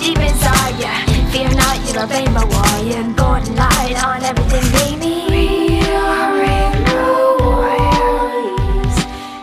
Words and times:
deep 0.00 0.18
inside 0.18 0.80
ya. 0.80 0.92
Fear 1.30 1.50
not, 1.54 1.76
you're 1.86 2.02
a 2.02 2.06
rainbow 2.06 2.46
warrior, 2.48 3.04
golden 3.14 3.54
light 3.54 3.96
on 4.02 4.24
everything, 4.24 4.66
baby. 4.72 5.26
We 5.28 5.80
are 5.94 6.32
rainbow 6.40 7.36
warriors, 7.44 8.96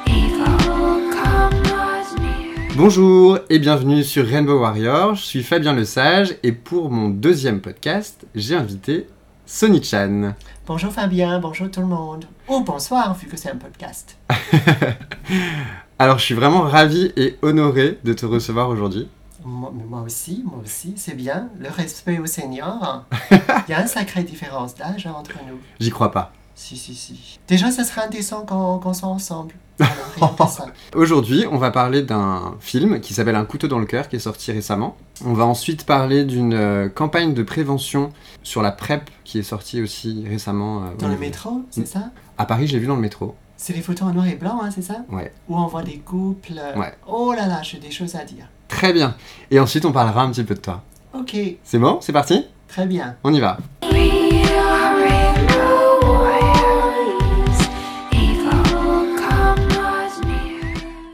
evil 0.07 1.12
come 1.13 1.62
not 1.63 2.20
near. 2.20 2.75
Bonjour 2.75 3.39
et 3.49 3.59
bienvenue 3.59 4.04
sur 4.04 4.25
Rainbow 4.25 4.59
Warrior, 4.59 5.13
je 5.15 5.23
suis 5.23 5.43
Fabien 5.43 5.73
Lesage 5.73 6.36
et 6.41 6.52
pour 6.52 6.89
mon 6.89 7.10
deuxième 7.10 7.62
podcast, 7.62 8.26
j'ai 8.34 8.55
invité 8.55 9.08
Sony 9.46 9.84
Chan. 9.84 10.34
Bonjour 10.66 10.92
Fabien, 10.92 11.39
bonjour 11.39 11.70
tout 11.70 11.82
le 11.82 11.88
monde. 11.88 12.26
Ou 12.50 12.62
bonsoir, 12.62 13.14
vu 13.16 13.28
que 13.28 13.38
c'est 13.38 13.52
un 13.52 13.58
podcast. 13.58 14.18
Alors 16.00 16.18
je 16.18 16.24
suis 16.24 16.36
vraiment 16.36 16.62
ravi 16.62 17.12
et 17.16 17.38
honoré 17.42 18.00
de 18.04 18.14
te 18.14 18.26
recevoir 18.26 18.70
aujourd'hui. 18.70 19.08
Moi, 19.48 19.71
moi 19.89 20.02
aussi, 20.02 20.43
moi 20.45 20.59
aussi, 20.61 20.93
c'est 20.98 21.16
bien. 21.16 21.47
Le 21.57 21.69
respect 21.69 22.19
aux 22.19 22.25
seniors. 22.25 23.06
Il 23.32 23.71
y 23.71 23.73
a 23.73 23.82
une 23.82 23.87
sacrée 23.87 24.23
différence 24.23 24.75
d'âge 24.75 25.07
entre 25.07 25.36
nous. 25.47 25.57
J'y 25.79 25.89
crois 25.89 26.11
pas. 26.11 26.33
Si, 26.54 26.75
si, 26.75 26.93
si. 26.93 27.39
Déjà, 27.47 27.71
ça 27.71 27.83
serait 27.86 28.01
indécent 28.01 28.46
qu'on 28.46 28.78
qu'on 28.79 28.93
soit 28.93 29.07
ensemble. 29.07 29.54
Aujourd'hui, 30.96 31.46
on 31.51 31.57
va 31.57 31.71
parler 31.71 32.02
d'un 32.02 32.56
film 32.59 33.00
qui 33.00 33.14
s'appelle 33.14 33.36
Un 33.36 33.45
couteau 33.45 33.67
dans 33.67 33.80
le 33.80 33.86
cœur 33.86 34.09
qui 34.09 34.16
est 34.17 34.20
sorti 34.20 34.52
récemment. 34.52 34.97
On 35.23 35.33
va 35.33 35.45
ensuite 35.45 35.86
parler 35.86 36.25
d'une 36.25 36.53
euh, 36.53 36.89
campagne 36.89 37.34
de 37.34 37.44
prévention 37.44 38.11
sur 38.44 38.61
la 38.61 38.72
PrEP 38.72 39.09
qui 39.23 39.39
est 39.39 39.44
sortie 39.44 39.81
aussi 39.81 40.25
récemment. 40.28 40.84
euh, 40.84 40.95
Dans 41.00 41.08
le 41.08 41.17
métro, 41.17 41.61
c'est 41.70 41.88
ça? 41.88 42.09
À 42.38 42.45
Paris, 42.45 42.67
j'ai 42.67 42.80
vu 42.80 42.88
dans 42.88 42.95
le 42.95 43.02
métro. 43.02 43.36
C'est 43.56 43.73
les 43.73 43.81
photos 43.81 44.09
en 44.09 44.14
noir 44.14 44.28
et 44.28 44.36
blanc, 44.36 44.59
hein, 44.61 44.70
c'est 44.73 44.81
ça? 44.84 45.06
Ouais. 45.09 45.31
Où 45.48 45.58
on 45.58 45.67
voit 45.67 45.84
des 45.84 45.98
couples. 46.00 46.59
Ouais. 46.75 46.94
Oh 47.08 47.34
là 47.34 47.48
là, 47.48 47.61
j'ai 47.64 47.80
des 47.80 47.92
choses 47.92 48.16
à 48.16 48.23
dire. 48.23 48.48
Très 48.67 48.94
bien. 48.94 49.16
Et 49.52 49.59
ensuite, 49.59 49.86
on 49.86 49.92
parlera 49.92 50.23
un 50.23 50.31
petit 50.31 50.44
peu 50.44 50.56
de 50.56 50.59
toi. 50.59 50.84
Ok, 51.14 51.36
C'est 51.64 51.80
bon? 51.80 52.00
C'est 52.02 52.14
parti? 52.14 52.45
Très 52.67 52.86
bien. 52.86 53.16
On 53.23 53.34
y 53.34 53.40
va. 53.40 53.58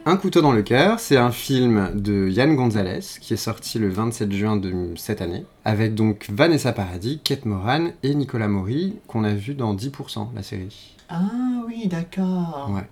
Un 0.06 0.16
couteau 0.18 0.42
dans 0.42 0.52
le 0.52 0.62
cœur, 0.62 1.00
c'est 1.00 1.16
un 1.16 1.30
film 1.30 1.90
de 1.94 2.28
Yann 2.28 2.54
Gonzalez 2.56 3.00
qui 3.22 3.32
est 3.32 3.38
sorti 3.38 3.78
le 3.78 3.88
27 3.88 4.32
juin 4.32 4.56
de 4.56 4.92
cette 4.96 5.22
année, 5.22 5.46
avec 5.64 5.94
donc 5.94 6.26
Vanessa 6.30 6.72
Paradis, 6.74 7.20
Kate 7.24 7.46
Moran 7.46 7.88
et 8.02 8.14
Nicolas 8.14 8.48
Maury, 8.48 8.98
qu'on 9.06 9.24
a 9.24 9.32
vu 9.32 9.54
dans 9.54 9.74
10%, 9.74 10.28
la 10.34 10.42
série. 10.42 10.94
Ah 11.08 11.22
oui, 11.66 11.86
d'accord. 11.86 12.70
Ouais. 12.74 12.86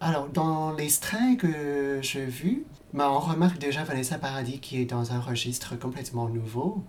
Alors, 0.00 0.28
dans 0.32 0.72
l'extrait 0.72 1.36
que 1.38 1.98
j'ai 2.00 2.24
vu, 2.24 2.64
bah, 2.94 3.10
on 3.10 3.18
remarque 3.18 3.58
déjà 3.58 3.84
Vanessa 3.84 4.16
Paradis 4.18 4.60
qui 4.60 4.80
est 4.80 4.86
dans 4.86 5.12
un 5.12 5.20
registre 5.20 5.78
complètement 5.78 6.28
nouveau. 6.28 6.82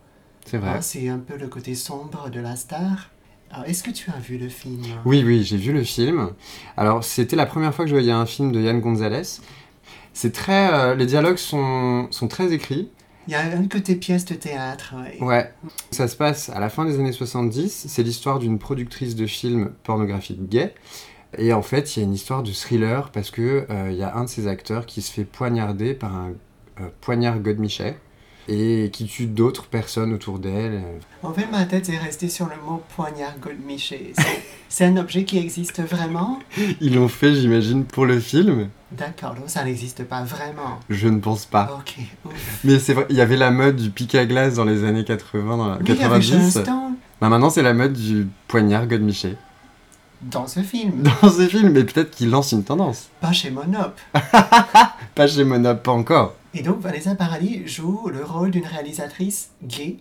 C'est 0.46 0.58
vrai. 0.58 0.70
Hein, 0.70 0.82
c'est 0.82 1.10
un 1.10 1.18
peu 1.20 1.36
le 1.36 1.48
côté 1.48 1.76
sombre 1.76 2.30
de 2.30 2.40
la 2.40 2.56
star. 2.56 3.10
Alors, 3.52 3.66
est-ce 3.66 3.84
que 3.84 3.92
tu 3.92 4.10
as 4.12 4.20
vu 4.20 4.38
le 4.38 4.48
film? 4.50 4.84
Oui, 5.06 5.24
oui, 5.26 5.44
j'ai 5.44 5.58
vu 5.58 5.74
le 5.74 5.84
film. 5.84 6.32
Alors, 6.78 7.04
c'était 7.04 7.36
la 7.36 7.46
première 7.46 7.74
fois 7.74 7.86
que 7.86 7.90
je 7.90 7.96
voyais 7.96 8.12
un 8.12 8.26
film 8.26 8.52
de 8.52 8.60
Yann 8.62 8.80
Gonzalez. 8.80 9.40
C'est 10.14 10.32
très... 10.32 10.74
euh, 10.74 10.96
les 10.96 11.06
dialogues 11.06 11.38
sont, 11.38 12.08
sont 12.12 12.28
très 12.28 12.54
écrits. 12.54 12.90
Il 13.28 13.32
y 13.32 13.36
a 13.36 13.42
un 13.42 13.68
côté 13.68 13.96
pièce 13.96 14.26
de 14.26 14.36
théâtre. 14.36 14.94
ouais. 15.02 15.24
Ouais. 15.24 15.54
Ça 15.92 16.08
se 16.08 16.16
passe 16.16 16.50
à 16.50 16.60
la 16.60 16.70
fin 16.70 16.86
des 16.86 17.00
années 17.00 17.12
70. 17.12 17.86
C'est 17.88 18.04
l'histoire 18.04 18.38
d'une 18.40 18.60
productrice 18.60 19.16
de 19.16 19.26
films 19.26 19.72
pornographiques 19.84 20.48
gay. 20.48 20.74
Et 21.38 21.54
en 21.54 21.62
fait, 21.62 21.96
il 21.96 22.00
y 22.00 22.04
a 22.04 22.06
une 22.06 22.14
histoire 22.14 22.44
de 22.44 22.52
thriller 22.52 23.10
parce 23.12 23.30
que 23.32 23.66
euh, 23.70 23.90
il 23.92 23.98
y 23.98 24.04
a 24.04 24.16
un 24.16 24.24
de 24.26 24.30
ces 24.30 24.48
acteurs 24.48 24.86
qui 24.86 25.02
se 25.02 25.12
fait 25.12 25.26
poignarder 25.26 25.94
par 25.94 26.16
un 26.16 26.32
euh, 26.82 26.88
poignard 27.02 27.40
godemichet 27.40 27.98
et 28.48 28.92
qui 28.94 29.06
tue 29.06 29.26
d'autres 29.26 29.66
personnes 29.66 30.14
autour 30.14 30.38
d'elle. 30.38 30.84
En 31.24 31.34
fait, 31.34 31.48
ma 31.52 31.66
tête 31.66 31.90
est 31.90 31.98
restée 31.98 32.30
sur 32.30 32.46
le 32.46 32.54
mot 32.64 32.82
poignard 32.96 33.34
Goldmiché. 33.42 34.14
C'est- 34.70 34.86
un 34.86 34.98
objet 34.98 35.24
qui 35.24 35.38
existe 35.40 35.82
vraiment? 35.82 36.40
Ils 36.80 36.94
l'ont 36.96 37.08
fait, 37.08 37.34
j'imagine, 37.34 37.86
pour 37.86 38.06
le 38.06 38.20
film. 38.20 38.70
D'accord, 38.92 39.34
donc 39.34 39.46
ça 39.50 39.64
n'existe 39.64 40.04
pas 40.04 40.24
vraiment. 40.24 40.80
Je 40.90 41.08
ne 41.08 41.20
pense 41.20 41.46
pas. 41.46 41.76
Ok, 41.80 41.96
ouf. 42.26 42.60
Mais 42.64 42.78
c'est 42.78 42.94
vrai, 42.94 43.08
il 43.10 43.16
y 43.16 43.22
avait 43.22 43.38
la 43.38 43.50
mode 43.52 43.78
du 43.78 43.90
pic 43.90 44.14
à 44.16 44.26
glace 44.28 44.56
dans 44.56 44.66
les 44.66 44.84
années 44.84 45.06
80, 45.06 45.58
dans 45.58 45.68
la- 45.70 45.78
Oui, 45.78 45.82
il 45.88 45.96
y 45.96 46.04
avait 46.04 46.20
90. 46.20 46.60
Bah, 47.20 47.30
maintenant, 47.30 47.50
c'est 47.50 47.64
la 47.64 47.74
mode 47.74 47.94
du 47.94 48.28
poignard 48.48 48.86
godemichet. 48.86 49.38
Dans 50.22 50.48
ce 50.48 50.62
film, 50.62 51.04
Dans 51.22 51.30
ces 51.30 51.48
films, 51.48 51.70
mais 51.72 51.84
peut-être 51.84 52.12
qu'il 52.12 52.30
lance 52.30 52.52
une 52.52 52.64
tendance. 52.64 53.10
pas 53.22 53.32
chez 53.32 53.52
Monop. 53.52 54.00
Pas 55.16 55.28
chez 55.28 55.44
Monop, 55.44 55.82
pas 55.84 55.92
encore. 55.94 56.36
Et 56.54 56.62
donc 56.62 56.80
Vanessa 56.82 57.16
Paradis 57.16 57.68
joue 57.68 58.08
le 58.10 58.24
rôle 58.24 58.52
d'une 58.52 58.66
réalisatrice 58.66 59.52
gay 59.64 59.98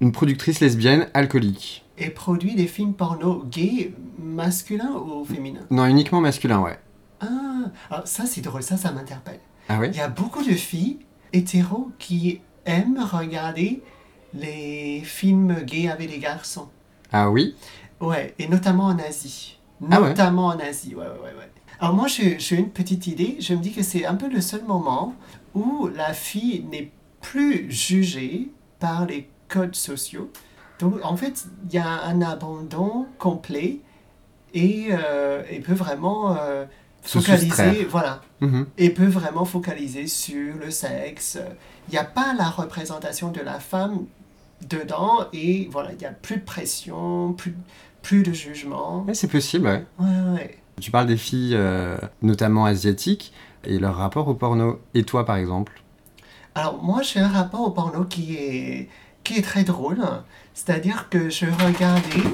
Une 0.00 0.12
productrice 0.12 0.60
lesbienne 0.60 1.08
alcoolique. 1.14 1.84
et 1.96 2.10
produit 2.10 2.54
des 2.54 2.66
films 2.66 2.94
porno 2.94 3.44
gays 3.50 3.92
masculins 4.18 4.92
ou 4.92 5.24
féminins? 5.24 5.66
Non, 5.70 5.86
uniquement 5.86 6.20
masculin, 6.20 6.60
ouais. 6.60 6.78
Ah, 7.20 7.26
alors 7.90 8.06
ça 8.06 8.24
c'est 8.26 8.40
drôle, 8.40 8.62
ça 8.62 8.76
ça 8.76 8.92
m'interpelle. 8.92 9.40
Ah 9.68 9.78
oui 9.80 9.88
Il 9.92 9.96
y 9.96 10.00
a 10.00 10.08
beaucoup 10.08 10.42
de 10.44 10.52
filles 10.52 10.98
hétéros 11.32 11.90
qui 11.98 12.40
aiment 12.66 13.00
regarder 13.10 13.82
les 14.34 15.00
films 15.04 15.62
gays 15.62 15.88
avec 15.88 16.10
les 16.10 16.18
garçons. 16.18 16.68
Ah 17.12 17.30
oui? 17.30 17.54
Ouais, 18.00 18.34
et 18.38 18.46
notamment 18.48 18.84
en 18.84 18.98
Asie. 18.98 19.57
Ah 19.90 20.00
ouais 20.00 20.08
Notamment 20.10 20.46
en 20.46 20.58
Asie, 20.58 20.94
ouais, 20.94 21.02
ouais, 21.02 21.08
ouais. 21.08 21.34
ouais. 21.38 21.50
Alors 21.80 21.94
moi, 21.94 22.06
j'ai 22.08 22.38
une 22.56 22.70
petite 22.70 23.06
idée. 23.06 23.36
Je 23.40 23.54
me 23.54 23.60
dis 23.60 23.72
que 23.72 23.82
c'est 23.82 24.04
un 24.04 24.14
peu 24.16 24.28
le 24.28 24.40
seul 24.40 24.64
moment 24.64 25.14
où 25.54 25.88
la 25.94 26.12
fille 26.12 26.64
n'est 26.70 26.90
plus 27.20 27.70
jugée 27.70 28.50
par 28.80 29.06
les 29.06 29.28
codes 29.48 29.74
sociaux. 29.76 30.30
Donc, 30.80 30.94
en 31.04 31.16
fait, 31.16 31.46
il 31.68 31.74
y 31.74 31.78
a 31.78 32.02
un 32.04 32.20
abandon 32.22 33.06
complet 33.18 33.80
et 34.54 34.88
euh, 34.90 35.42
elle 35.50 35.62
peut 35.62 35.72
vraiment 35.74 36.36
euh, 36.36 36.64
Se 37.04 37.18
focaliser, 37.18 37.84
voilà, 37.84 38.20
Mhm. 38.40 38.66
et 38.78 38.90
peut 38.90 39.06
vraiment 39.06 39.44
focaliser 39.44 40.06
sur 40.06 40.56
le 40.56 40.70
sexe. 40.70 41.38
Il 41.88 41.92
n'y 41.92 41.98
a 41.98 42.04
pas 42.04 42.34
la 42.34 42.48
représentation 42.48 43.30
de 43.30 43.40
la 43.40 43.58
femme 43.60 44.06
dedans 44.68 45.26
et 45.32 45.68
voilà, 45.70 45.92
il 45.92 45.98
n'y 45.98 46.06
a 46.06 46.10
plus 46.12 46.36
de 46.36 46.44
pression, 46.44 47.32
plus, 47.32 47.54
plus 48.02 48.22
de 48.22 48.32
jugement. 48.32 49.04
Ouais, 49.06 49.14
c'est 49.14 49.28
possible, 49.28 49.66
ouais. 49.66 49.84
Ouais, 49.98 50.34
ouais. 50.34 50.58
Tu 50.80 50.90
parles 50.90 51.06
des 51.06 51.16
filles, 51.16 51.54
euh, 51.54 51.98
notamment 52.22 52.64
asiatiques, 52.64 53.32
et 53.64 53.78
leur 53.78 53.96
rapport 53.96 54.28
au 54.28 54.34
porno. 54.34 54.80
Et 54.94 55.02
toi, 55.02 55.24
par 55.24 55.36
exemple? 55.36 55.82
Alors 56.54 56.82
moi 56.82 57.02
j'ai 57.02 57.20
un 57.20 57.28
rapport 57.28 57.60
au 57.60 57.70
porno 57.70 58.04
qui 58.04 58.34
est, 58.34 58.88
qui 59.22 59.38
est 59.38 59.42
très 59.42 59.62
drôle. 59.62 60.02
C'est-à-dire 60.54 61.08
que 61.08 61.30
je 61.30 61.46
regardais 61.46 62.24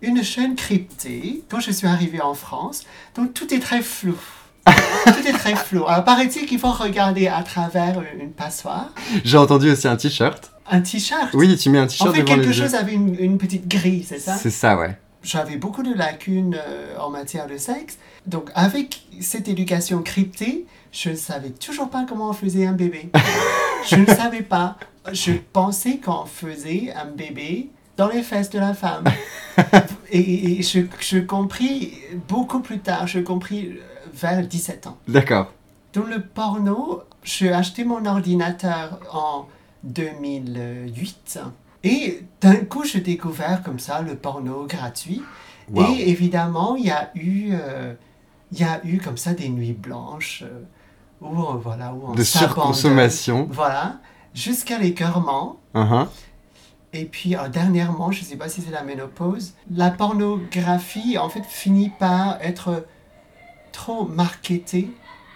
une 0.00 0.22
chaîne 0.24 0.56
cryptée 0.56 1.44
quand 1.48 1.60
je 1.60 1.70
suis 1.70 1.86
arrivée 1.86 2.20
en 2.20 2.34
France. 2.34 2.84
Donc 3.14 3.34
tout 3.34 3.54
est 3.54 3.60
très 3.60 3.82
flou. 3.82 4.16
tout 4.66 5.28
est 5.28 5.32
très 5.32 5.54
flou. 5.54 5.84
Alors 5.86 6.04
paraît-il 6.04 6.46
qu'il 6.46 6.58
faut 6.58 6.72
regarder 6.72 7.28
à 7.28 7.42
travers 7.42 8.02
une 8.20 8.32
passoire. 8.32 8.90
J'ai 9.24 9.38
entendu 9.38 9.70
aussi 9.70 9.86
un 9.86 9.96
t-shirt. 9.96 10.51
Un 10.72 10.80
t-shirt. 10.80 11.34
Oui, 11.34 11.56
tu 11.56 11.70
mets 11.70 11.78
un 11.78 11.84
En 11.84 11.86
t-shirt 11.86 12.14
fait, 12.14 12.22
devant 12.22 12.34
quelque 12.34 12.48
les 12.48 12.58
yeux. 12.58 12.64
chose 12.64 12.74
avec 12.74 12.94
une, 12.94 13.14
une 13.18 13.38
petite 13.38 13.68
grille, 13.68 14.04
c'est 14.08 14.18
ça? 14.18 14.36
C'est 14.36 14.50
ça, 14.50 14.76
ouais. 14.78 14.96
J'avais 15.22 15.56
beaucoup 15.56 15.82
de 15.82 15.94
lacunes 15.94 16.56
euh, 16.58 16.96
en 16.98 17.10
matière 17.10 17.46
de 17.46 17.56
sexe. 17.56 17.98
Donc, 18.26 18.50
avec 18.54 19.02
cette 19.20 19.46
éducation 19.48 20.02
cryptée, 20.02 20.66
je 20.90 21.10
ne 21.10 21.14
savais 21.14 21.50
toujours 21.50 21.90
pas 21.90 22.04
comment 22.08 22.30
on 22.30 22.32
faisait 22.32 22.66
un 22.66 22.72
bébé. 22.72 23.10
je 23.88 23.96
ne 23.96 24.06
savais 24.06 24.42
pas. 24.42 24.76
Je 25.12 25.32
pensais 25.52 25.98
qu'on 25.98 26.24
faisait 26.24 26.92
un 26.94 27.06
bébé 27.06 27.68
dans 27.96 28.08
les 28.08 28.22
fesses 28.22 28.50
de 28.50 28.58
la 28.58 28.74
femme. 28.74 29.04
et 30.10 30.58
et 30.58 30.62
je, 30.62 30.80
je 31.00 31.18
compris 31.18 31.94
beaucoup 32.28 32.60
plus 32.60 32.78
tard, 32.78 33.06
je 33.06 33.20
compris 33.20 33.66
euh, 33.68 33.80
vers 34.14 34.44
17 34.46 34.86
ans. 34.86 34.96
D'accord. 35.06 35.52
Dans 35.92 36.04
le 36.04 36.20
porno, 36.22 37.02
j'ai 37.22 37.52
acheté 37.52 37.84
mon 37.84 38.06
ordinateur 38.06 38.98
en 39.12 39.46
2008. 39.84 41.40
Et 41.84 42.22
d'un 42.40 42.56
coup, 42.56 42.84
j'ai 42.84 43.00
découvert 43.00 43.62
comme 43.62 43.78
ça 43.78 44.02
le 44.02 44.14
porno 44.14 44.66
gratuit. 44.66 45.22
Wow. 45.70 45.94
Et 45.96 46.10
évidemment, 46.10 46.76
il 46.76 46.86
y 46.86 46.90
a 46.90 47.10
eu, 47.14 47.50
euh, 47.52 47.94
il 48.52 48.60
y 48.60 48.64
a 48.64 48.80
eu 48.84 48.98
comme 48.98 49.16
ça 49.16 49.34
des 49.34 49.48
nuits 49.48 49.72
blanches 49.72 50.44
euh, 50.44 50.62
où, 51.20 51.40
euh, 51.40 51.54
voilà, 51.62 51.92
où 51.92 52.02
on 52.08 52.14
De 52.14 52.22
surconsommation. 52.22 53.48
Voilà, 53.50 54.00
jusqu'à 54.34 54.78
l'écœurement. 54.78 55.58
Uhum. 55.74 56.06
Et 56.92 57.06
puis 57.06 57.34
dernièrement, 57.50 58.12
je 58.12 58.20
ne 58.20 58.26
sais 58.26 58.36
pas 58.36 58.50
si 58.50 58.60
c'est 58.60 58.70
la 58.70 58.82
ménopause, 58.82 59.54
la 59.70 59.90
pornographie 59.90 61.16
en 61.16 61.30
fait 61.30 61.42
finit 61.42 61.88
par 61.88 62.38
être 62.42 62.84
trop 63.72 64.06
marketée 64.06 64.90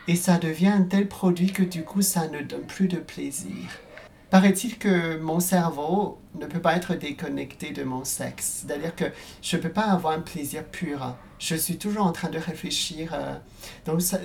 et 0.06 0.16
ça 0.16 0.36
devient 0.36 0.68
un 0.68 0.82
tel 0.82 1.08
produit 1.08 1.52
que 1.52 1.62
du 1.62 1.82
coup 1.82 2.02
ça 2.02 2.28
ne 2.28 2.42
donne 2.42 2.66
plus 2.66 2.88
de 2.88 2.98
plaisir. 2.98 3.70
Paraît-il 4.40 4.76
que 4.76 5.18
mon 5.18 5.40
cerveau 5.40 6.18
ne 6.38 6.44
peut 6.44 6.58
pas 6.60 6.76
être 6.76 6.94
déconnecté 6.94 7.70
de 7.70 7.84
mon 7.84 8.04
sexe. 8.04 8.66
C'est-à-dire 8.66 8.94
que 8.94 9.06
je 9.40 9.56
ne 9.56 9.62
peux 9.62 9.70
pas 9.70 9.84
avoir 9.84 10.12
un 10.12 10.20
plaisir 10.20 10.62
pur. 10.62 11.14
Je 11.38 11.54
suis 11.54 11.78
toujours 11.78 12.04
en 12.04 12.12
train 12.12 12.28
de 12.28 12.36
réfléchir. 12.38 13.14
euh, 13.14 13.32
Donc, 13.86 14.02
ça- 14.02 14.18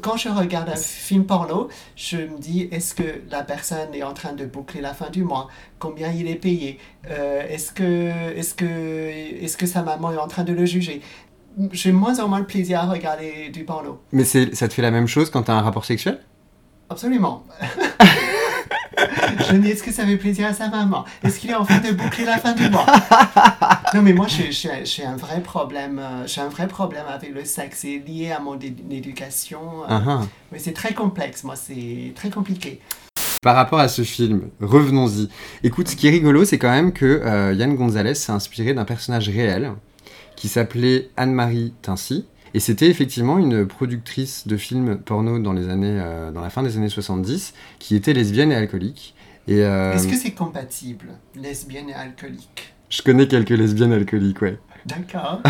quand 0.00 0.16
je 0.16 0.30
regarde 0.30 0.70
un 0.70 0.74
film 0.76 1.26
porno, 1.26 1.68
je 1.96 2.16
me 2.16 2.38
dis 2.38 2.66
est-ce 2.72 2.94
que 2.94 3.20
la 3.30 3.42
personne 3.42 3.94
est 3.94 4.02
en 4.02 4.14
train 4.14 4.32
de 4.32 4.46
boucler 4.46 4.80
la 4.80 4.94
fin 4.94 5.10
du 5.10 5.22
mois? 5.22 5.48
Combien 5.78 6.10
il 6.12 6.28
est 6.28 6.36
payé? 6.36 6.78
Euh, 7.10 7.46
Est-ce 7.46 7.70
que, 7.70 7.82
est 8.38 8.56
que, 8.56 8.64
est 8.64 9.54
que 9.54 9.66
sa 9.66 9.82
maman 9.82 10.12
est 10.12 10.16
en 10.16 10.28
train 10.28 10.44
de 10.44 10.54
le 10.54 10.64
juger? 10.64 11.02
J'ai 11.72 11.92
moins 11.92 12.18
en 12.20 12.28
moins 12.28 12.40
de 12.40 12.46
plaisir 12.46 12.80
à 12.80 12.86
regarder 12.86 13.50
du 13.50 13.64
porno. 13.64 14.00
Mais 14.12 14.24
ça 14.24 14.66
te 14.68 14.72
fait 14.72 14.80
la 14.80 14.90
même 14.90 15.08
chose 15.08 15.28
quand 15.28 15.42
t'as 15.42 15.52
un 15.52 15.60
rapport 15.60 15.84
sexuel? 15.84 16.20
Absolument. 16.88 17.44
je 19.48 19.52
me 19.54 19.58
dis, 19.58 19.70
est-ce 19.70 19.82
que 19.82 19.92
ça 19.92 20.04
fait 20.06 20.16
plaisir 20.16 20.46
à 20.48 20.52
sa 20.52 20.68
maman? 20.68 21.04
Est-ce 21.22 21.38
qu'il 21.38 21.50
est 21.50 21.54
en 21.54 21.64
train 21.64 21.78
de 21.78 21.92
boucler 21.92 22.24
la 22.24 22.38
fin 22.38 22.52
du 22.52 22.68
mois? 22.68 22.86
Non, 23.94 24.02
mais 24.02 24.12
moi, 24.12 24.26
j'ai- 24.28 25.04
un 25.06 25.16
vrai 25.16 25.40
problème. 25.40 25.98
euh, 25.98 26.26
J'ai 26.26 26.42
un 26.42 26.48
vrai 26.50 26.68
problème 26.68 27.04
avec 27.08 27.32
le 27.34 27.44
sexe. 27.46 27.78
C'est 27.82 28.02
lié 28.06 28.32
à 28.32 28.38
mon 28.38 28.58
éducation. 28.58 29.60
euh, 29.84 29.86
Ah, 29.88 30.02
ah. 30.06 30.20
Mais 30.52 30.58
c'est 30.58 30.72
très 30.74 30.92
complexe. 30.92 31.42
Moi, 31.44 31.56
c'est 31.56 32.12
très 32.14 32.28
compliqué. 32.28 32.80
Par 33.40 33.56
rapport 33.56 33.78
à 33.78 33.88
ce 33.88 34.02
film, 34.02 34.50
revenons-y. 34.60 35.28
Écoute, 35.62 35.88
ce 35.88 35.96
qui 35.96 36.06
est 36.08 36.10
rigolo, 36.10 36.44
c'est 36.44 36.58
quand 36.58 36.70
même 36.70 36.92
que 36.92 37.06
euh, 37.06 37.54
Yann 37.54 37.74
Gonzalez 37.76 38.14
s'est 38.14 38.32
inspiré 38.32 38.74
d'un 38.74 38.84
personnage 38.84 39.28
réel 39.30 39.72
qui 40.36 40.48
s'appelait 40.48 41.08
Anne-Marie 41.16 41.72
Tincy. 41.80 42.26
Et 42.58 42.60
c'était 42.60 42.88
effectivement 42.88 43.38
une 43.38 43.68
productrice 43.68 44.48
de 44.48 44.56
films 44.56 44.98
porno 44.98 45.38
dans, 45.38 45.52
les 45.52 45.68
années, 45.68 45.96
euh, 46.02 46.32
dans 46.32 46.40
la 46.40 46.50
fin 46.50 46.64
des 46.64 46.76
années 46.76 46.88
70 46.88 47.54
qui 47.78 47.94
était 47.94 48.12
lesbienne 48.12 48.50
et 48.50 48.56
alcoolique. 48.56 49.14
Et 49.46 49.62
euh, 49.62 49.92
Est-ce 49.92 50.08
que 50.08 50.16
c'est 50.16 50.32
compatible, 50.32 51.06
lesbienne 51.36 51.88
et 51.90 51.94
alcoolique? 51.94 52.74
Je 52.90 53.02
connais 53.02 53.28
quelques 53.28 53.50
lesbiennes 53.50 53.92
alcooliques, 53.92 54.42
ouais. 54.42 54.58
D'accord. 54.86 55.40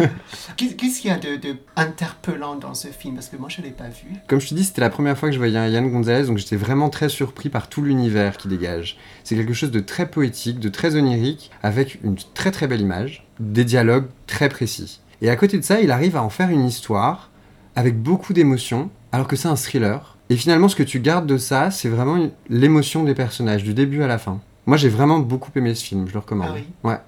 Qu'est- 0.56 0.74
Qu'est-ce 0.74 1.02
qu'il 1.02 1.10
y 1.10 1.12
a 1.12 1.18
de, 1.18 1.36
de 1.36 1.56
interpellant 1.76 2.54
dans 2.54 2.72
ce 2.72 2.88
film? 2.88 3.16
Parce 3.16 3.28
que 3.28 3.36
moi, 3.36 3.50
je 3.50 3.60
ne 3.60 3.66
l'ai 3.66 3.72
pas 3.72 3.88
vu. 3.90 4.14
Comme 4.26 4.40
je 4.40 4.48
te 4.48 4.54
dis, 4.54 4.64
c'était 4.64 4.80
la 4.80 4.88
première 4.88 5.18
fois 5.18 5.28
que 5.28 5.34
je 5.34 5.38
voyais 5.38 5.58
un 5.58 5.68
Yann 5.68 5.90
Gonzalez, 5.90 6.26
donc 6.28 6.38
j'étais 6.38 6.56
vraiment 6.56 6.88
très 6.88 7.10
surpris 7.10 7.50
par 7.50 7.68
tout 7.68 7.82
l'univers 7.82 8.38
qu'il 8.38 8.50
dégage. 8.50 8.96
C'est 9.22 9.36
quelque 9.36 9.52
chose 9.52 9.70
de 9.70 9.80
très 9.80 10.08
poétique, 10.10 10.60
de 10.60 10.70
très 10.70 10.96
onirique, 10.96 11.50
avec 11.62 11.98
une 12.02 12.16
très 12.32 12.52
très 12.52 12.68
belle 12.68 12.80
image, 12.80 13.26
des 13.38 13.66
dialogues 13.66 14.06
très 14.26 14.48
précis. 14.48 15.00
Et 15.24 15.30
à 15.30 15.36
côté 15.36 15.56
de 15.56 15.62
ça, 15.64 15.80
il 15.80 15.90
arrive 15.90 16.16
à 16.16 16.22
en 16.22 16.28
faire 16.28 16.50
une 16.50 16.66
histoire 16.66 17.30
avec 17.76 17.98
beaucoup 17.98 18.34
d'émotions, 18.34 18.90
alors 19.10 19.26
que 19.26 19.36
c'est 19.36 19.48
un 19.48 19.56
thriller. 19.56 20.18
Et 20.28 20.36
finalement, 20.36 20.68
ce 20.68 20.76
que 20.76 20.82
tu 20.82 21.00
gardes 21.00 21.24
de 21.26 21.38
ça, 21.38 21.70
c'est 21.70 21.88
vraiment 21.88 22.16
une- 22.16 22.30
l'émotion 22.50 23.04
des 23.04 23.14
personnages, 23.14 23.64
du 23.64 23.72
début 23.72 24.02
à 24.02 24.06
la 24.06 24.18
fin. 24.18 24.40
Moi, 24.66 24.76
j'ai 24.76 24.90
vraiment 24.90 25.20
beaucoup 25.20 25.50
aimé 25.56 25.74
ce 25.74 25.82
film, 25.82 26.06
je 26.06 26.12
le 26.12 26.18
recommande. 26.18 26.48
Ah 26.50 26.54
oui 26.56 26.66
Ouais. 26.82 26.98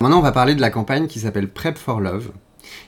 Maintenant, 0.00 0.18
on 0.18 0.22
va 0.22 0.32
parler 0.32 0.54
de 0.54 0.60
la 0.62 0.70
campagne 0.70 1.06
qui 1.06 1.20
s'appelle 1.20 1.48
Prep 1.48 1.76
for 1.76 2.00
Love. 2.00 2.30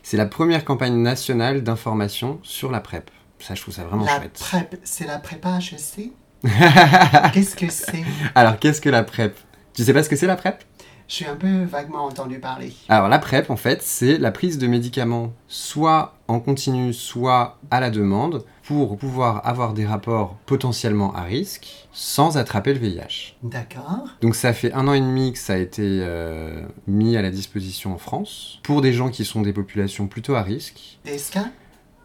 C'est 0.03 0.17
la 0.17 0.27
première 0.27 0.65
campagne 0.65 0.97
nationale 0.97 1.63
d'information 1.63 2.41
sur 2.43 2.71
la 2.71 2.81
PrEP. 2.81 3.11
Ça, 3.39 3.55
je 3.55 3.63
trouve 3.63 3.75
ça 3.75 3.85
vraiment 3.85 4.05
La 4.05 4.17
chouette. 4.17 4.39
PrEP, 4.39 4.81
c'est 4.85 5.07
la 5.07 5.19
prépa 5.19 5.59
HEC 5.59 6.13
Qu'est-ce 7.33 7.55
que 7.57 7.71
c'est? 7.71 8.05
Alors, 8.35 8.59
qu'est-ce 8.59 8.81
que 8.81 8.89
la 8.89 9.05
PrEP? 9.05 9.37
Tu 9.75 9.85
sais 9.85 9.93
pas 9.93 10.03
ce 10.03 10.09
que 10.09 10.17
c'est 10.17 10.27
la 10.27 10.37
PrEP? 10.37 10.63
J'ai 11.09 11.27
un 11.27 11.37
peu 11.37 11.65
vaguement 11.65 12.05
entendu 12.05 12.39
parler. 12.39 12.73
Alors, 12.89 13.09
la 13.09 13.19
PrEP, 13.19 13.51
en 13.51 13.57
fait, 13.57 13.83
c'est 13.83 14.19
la 14.19 14.31
prise 14.31 14.59
de 14.59 14.67
médicaments 14.67 15.33
soit 15.49 16.15
en 16.29 16.41
continu, 16.41 16.93
soit 16.93 17.59
à 17.71 17.81
la 17.81 17.91
demande, 17.91 18.45
pour 18.63 18.97
pouvoir 18.97 19.47
avoir 19.47 19.75
des 19.75 19.85
rapports 19.85 20.37
potentiellement 20.47 21.15
à 21.15 21.23
risque 21.23 21.89
sans 21.93 22.39
attraper 22.39 22.73
le 22.73 22.81
VIH. 22.81 23.35
D'accord. 23.43 24.09
Donc 24.21 24.35
ça 24.35 24.53
fait 24.53 24.73
un 24.73 24.89
an 24.89 24.95
et 24.95 25.01
demi 25.01 25.33
que 25.33 25.39
ça 25.39 25.55
a 25.55 25.59
été 25.59 25.83
euh, 25.83 26.63
mis 26.87 27.17
à 27.17 27.23
la 27.23 27.31
disposition 27.31 27.93
en 27.93 27.99
France 27.99 28.61
pour 28.63 28.81
des 28.81 28.93
gens 28.93 29.11
qui 29.11 29.25
sont 29.25 29.43
des 29.43 29.53
populations 29.53 30.07
plutôt 30.07 30.35
à 30.35 30.43
risque. 30.43 30.99
DSK 31.05 31.39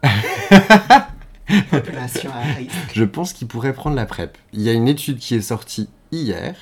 Population 1.70 2.30
à 2.30 2.40
risque. 2.54 2.72
Je 2.92 3.04
pense 3.04 3.32
qu'ils 3.32 3.48
pourraient 3.48 3.72
prendre 3.72 3.96
la 3.96 4.04
PrEP. 4.04 4.36
Il 4.52 4.60
y 4.60 4.68
a 4.68 4.72
une 4.72 4.88
étude 4.88 5.18
qui 5.18 5.34
est 5.34 5.40
sortie 5.40 5.88
hier, 6.12 6.54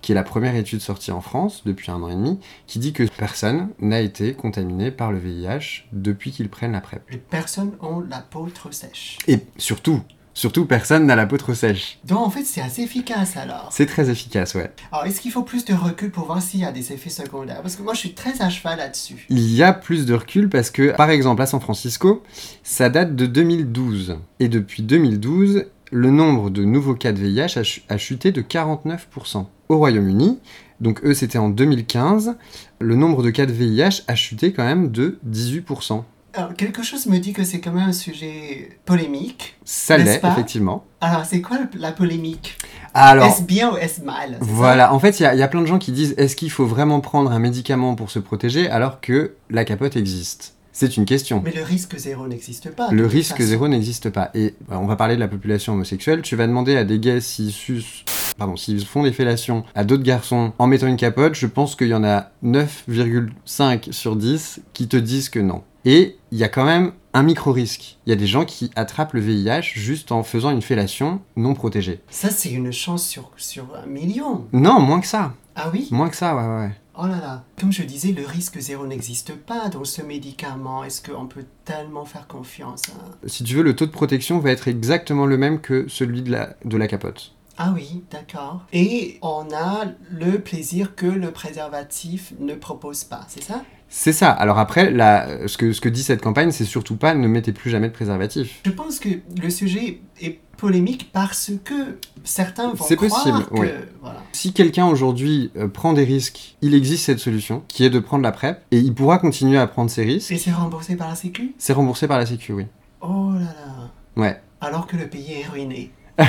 qui 0.00 0.12
est 0.12 0.14
la 0.14 0.22
première 0.22 0.54
étude 0.56 0.80
sortie 0.80 1.10
en 1.10 1.20
France 1.20 1.62
depuis 1.64 1.90
un 1.90 2.02
an 2.02 2.08
et 2.08 2.14
demi, 2.14 2.38
qui 2.66 2.78
dit 2.78 2.92
que 2.92 3.04
personne 3.18 3.68
n'a 3.80 4.00
été 4.00 4.34
contaminé 4.34 4.90
par 4.90 5.12
le 5.12 5.18
VIH 5.18 5.86
depuis 5.92 6.30
qu'ils 6.30 6.48
prennent 6.48 6.72
la 6.72 6.80
PrEP. 6.80 7.02
Les 7.10 7.18
personnes 7.18 7.72
ont 7.80 8.00
la 8.00 8.18
peau 8.18 8.48
trop 8.52 8.72
sèche. 8.72 9.18
Et 9.26 9.40
surtout, 9.58 10.02
surtout 10.34 10.64
personne 10.64 11.06
n'a 11.06 11.16
la 11.16 11.26
peau 11.26 11.36
trop 11.36 11.54
sèche. 11.54 11.98
Donc 12.04 12.18
en 12.18 12.30
fait, 12.30 12.44
c'est 12.44 12.60
assez 12.60 12.82
efficace 12.82 13.36
alors. 13.36 13.68
C'est 13.70 13.86
très 13.86 14.10
efficace, 14.10 14.54
ouais. 14.54 14.72
Alors 14.90 15.04
est-ce 15.04 15.20
qu'il 15.20 15.30
faut 15.30 15.42
plus 15.42 15.64
de 15.64 15.74
recul 15.74 16.10
pour 16.10 16.26
voir 16.26 16.40
s'il 16.40 16.60
y 16.60 16.64
a 16.64 16.72
des 16.72 16.92
effets 16.92 17.10
secondaires? 17.10 17.62
Parce 17.62 17.76
que 17.76 17.82
moi, 17.82 17.94
je 17.94 17.98
suis 17.98 18.14
très 18.14 18.40
à 18.42 18.48
cheval 18.48 18.78
là-dessus. 18.78 19.26
Il 19.28 19.54
y 19.54 19.62
a 19.62 19.72
plus 19.72 20.06
de 20.06 20.14
recul 20.14 20.48
parce 20.48 20.70
que, 20.70 20.96
par 20.96 21.10
exemple, 21.10 21.42
à 21.42 21.46
San 21.46 21.60
Francisco, 21.60 22.22
ça 22.62 22.88
date 22.88 23.14
de 23.16 23.26
2012. 23.26 24.18
Et 24.38 24.48
depuis 24.48 24.82
2012, 24.82 25.66
le 25.90 26.10
nombre 26.10 26.50
de 26.50 26.64
nouveaux 26.64 26.94
cas 26.94 27.12
de 27.12 27.18
VIH 27.18 27.58
a, 27.58 27.62
chu- 27.62 27.82
a 27.88 27.96
chuté 27.98 28.32
de 28.32 28.42
49%. 28.42 29.46
Au 29.68 29.76
Royaume-Uni, 29.78 30.38
donc 30.80 31.04
eux 31.04 31.14
c'était 31.14 31.38
en 31.38 31.48
2015, 31.48 32.36
le 32.80 32.94
nombre 32.96 33.22
de 33.22 33.30
cas 33.30 33.46
de 33.46 33.52
VIH 33.52 34.02
a 34.08 34.14
chuté 34.14 34.52
quand 34.52 34.64
même 34.64 34.90
de 34.90 35.18
18%. 35.28 36.02
Alors 36.32 36.54
quelque 36.54 36.84
chose 36.84 37.06
me 37.06 37.18
dit 37.18 37.32
que 37.32 37.42
c'est 37.42 37.60
quand 37.60 37.72
même 37.72 37.88
un 37.88 37.92
sujet 37.92 38.78
polémique. 38.84 39.56
Ça 39.64 39.98
l'est, 39.98 40.20
effectivement. 40.24 40.84
Alors 41.00 41.24
c'est 41.24 41.40
quoi 41.40 41.58
la 41.74 41.90
polémique? 41.90 42.56
Alors, 42.94 43.26
Est-ce 43.26 43.42
bien 43.42 43.72
ou 43.72 43.76
est-ce 43.76 44.00
mal? 44.02 44.36
Voilà, 44.40 44.92
en 44.94 44.98
fait, 45.00 45.18
il 45.18 45.22
y, 45.22 45.38
y 45.38 45.42
a 45.42 45.48
plein 45.48 45.60
de 45.60 45.66
gens 45.66 45.78
qui 45.78 45.90
disent 45.92 46.14
est-ce 46.18 46.36
qu'il 46.36 46.50
faut 46.50 46.66
vraiment 46.66 47.00
prendre 47.00 47.30
un 47.32 47.38
médicament 47.40 47.94
pour 47.96 48.10
se 48.10 48.18
protéger 48.20 48.68
alors 48.70 49.00
que 49.00 49.34
la 49.50 49.64
capote 49.64 49.96
existe? 49.96 50.54
C'est 50.72 50.96
une 50.96 51.04
question. 51.04 51.42
Mais 51.44 51.52
le 51.52 51.62
risque 51.62 51.96
zéro 51.96 52.26
n'existe 52.28 52.70
pas. 52.70 52.90
Le 52.92 53.06
risque 53.06 53.36
façon. 53.36 53.48
zéro 53.48 53.68
n'existe 53.68 54.10
pas. 54.10 54.30
Et 54.34 54.54
euh, 54.70 54.76
on 54.76 54.86
va 54.86 54.96
parler 54.96 55.14
de 55.16 55.20
la 55.20 55.28
population 55.28 55.72
homosexuelle. 55.72 56.22
Tu 56.22 56.36
vas 56.36 56.46
demander 56.46 56.76
à 56.76 56.84
des 56.84 56.98
gays 57.00 57.20
s'ils 57.20 57.50
sucent- 57.52 58.04
pardon, 58.38 58.56
s'ils 58.56 58.84
font 58.86 59.02
des 59.02 59.12
fellations 59.12 59.64
à 59.74 59.84
d'autres 59.84 60.04
garçons 60.04 60.52
en 60.58 60.66
mettant 60.66 60.86
une 60.86 60.96
capote. 60.96 61.34
Je 61.34 61.46
pense 61.46 61.74
qu'il 61.76 61.88
y 61.88 61.94
en 61.94 62.04
a 62.04 62.30
9,5 62.44 63.92
sur 63.92 64.16
10 64.16 64.60
qui 64.72 64.88
te 64.88 64.96
disent 64.96 65.28
que 65.28 65.38
non. 65.40 65.62
Et 65.84 66.16
il 66.30 66.38
y 66.38 66.44
a 66.44 66.48
quand 66.48 66.64
même 66.64 66.92
un 67.14 67.22
micro-risque. 67.22 67.98
Il 68.06 68.10
y 68.10 68.12
a 68.12 68.16
des 68.16 68.26
gens 68.26 68.44
qui 68.44 68.70
attrapent 68.76 69.14
le 69.14 69.20
VIH 69.20 69.62
juste 69.74 70.12
en 70.12 70.22
faisant 70.22 70.50
une 70.50 70.62
fellation 70.62 71.20
non 71.36 71.54
protégée. 71.54 72.00
Ça, 72.10 72.28
c'est 72.30 72.50
une 72.50 72.70
chance 72.72 73.04
sur, 73.06 73.30
sur 73.36 73.64
un 73.82 73.86
million. 73.86 74.46
Non, 74.52 74.78
moins 74.80 75.00
que 75.00 75.06
ça. 75.06 75.32
Ah 75.56 75.70
oui? 75.72 75.88
Moins 75.90 76.08
que 76.08 76.16
ça, 76.16 76.36
ouais, 76.36 76.64
ouais. 76.66 76.70
Oh 77.02 77.06
là 77.06 77.18
là. 77.18 77.44
Comme 77.58 77.72
je 77.72 77.82
disais, 77.82 78.12
le 78.12 78.26
risque 78.26 78.58
zéro 78.58 78.86
n'existe 78.86 79.34
pas 79.34 79.70
dans 79.70 79.84
ce 79.84 80.02
médicament. 80.02 80.84
Est-ce 80.84 81.00
qu'on 81.00 81.26
peut 81.26 81.46
tellement 81.64 82.04
faire 82.04 82.26
confiance 82.26 82.82
à... 82.90 83.26
Si 83.26 83.42
tu 83.42 83.54
veux, 83.54 83.62
le 83.62 83.74
taux 83.74 83.86
de 83.86 83.90
protection 83.90 84.38
va 84.38 84.50
être 84.50 84.68
exactement 84.68 85.24
le 85.24 85.38
même 85.38 85.62
que 85.62 85.88
celui 85.88 86.20
de 86.20 86.30
la, 86.30 86.56
de 86.66 86.76
la 86.76 86.88
capote. 86.88 87.32
Ah 87.56 87.72
oui, 87.74 88.04
d'accord. 88.10 88.66
Et 88.74 89.18
on 89.22 89.46
a 89.50 89.86
le 90.10 90.40
plaisir 90.40 90.94
que 90.94 91.06
le 91.06 91.30
préservatif 91.30 92.34
ne 92.38 92.54
propose 92.54 93.04
pas, 93.04 93.24
c'est 93.28 93.42
ça? 93.42 93.64
C'est 93.92 94.12
ça. 94.12 94.30
Alors 94.30 94.58
après, 94.58 94.90
la- 94.92 95.46
ce, 95.48 95.58
que, 95.58 95.72
ce 95.72 95.80
que 95.80 95.88
dit 95.88 96.02
cette 96.04 96.22
campagne, 96.22 96.52
c'est 96.52 96.64
surtout 96.64 96.94
pas 96.96 97.14
ne 97.14 97.26
mettez 97.26 97.52
plus 97.52 97.70
jamais 97.70 97.88
de 97.88 97.92
préservatif. 97.92 98.60
Je 98.64 98.70
pense 98.70 99.00
que 99.00 99.08
le 99.42 99.50
sujet 99.50 100.00
est 100.22 100.38
polémique 100.56 101.10
parce 101.12 101.50
que 101.64 101.98
certains 102.22 102.72
vont 102.72 102.84
C'est 102.86 102.94
croire 102.96 103.10
possible, 103.10 103.44
que... 103.46 103.60
oui. 103.60 103.68
Voilà. 104.00 104.22
Si 104.32 104.52
quelqu'un 104.52 104.86
aujourd'hui 104.86 105.50
euh, 105.56 105.66
prend 105.66 105.92
des 105.92 106.04
risques, 106.04 106.54
il 106.62 106.74
existe 106.74 107.04
cette 107.06 107.18
solution 107.18 107.64
qui 107.66 107.84
est 107.84 107.90
de 107.90 107.98
prendre 107.98 108.22
la 108.22 108.30
PrEP 108.30 108.62
et 108.70 108.78
il 108.78 108.94
pourra 108.94 109.18
continuer 109.18 109.58
à 109.58 109.66
prendre 109.66 109.90
ses 109.90 110.04
risques. 110.04 110.30
Et 110.30 110.38
c'est 110.38 110.52
remboursé 110.52 110.94
par 110.96 111.08
la 111.08 111.14
Sécu? 111.16 111.54
C'est 111.58 111.72
remboursé 111.72 112.06
par 112.06 112.18
la 112.18 112.26
Sécu, 112.26 112.52
oui. 112.52 112.66
Oh 113.00 113.30
là 113.34 113.40
là. 113.40 113.90
Ouais. 114.22 114.40
Alors 114.60 114.86
que 114.86 114.96
le 114.96 115.08
pays 115.08 115.32
est 115.42 115.48
ruiné. 115.48 115.90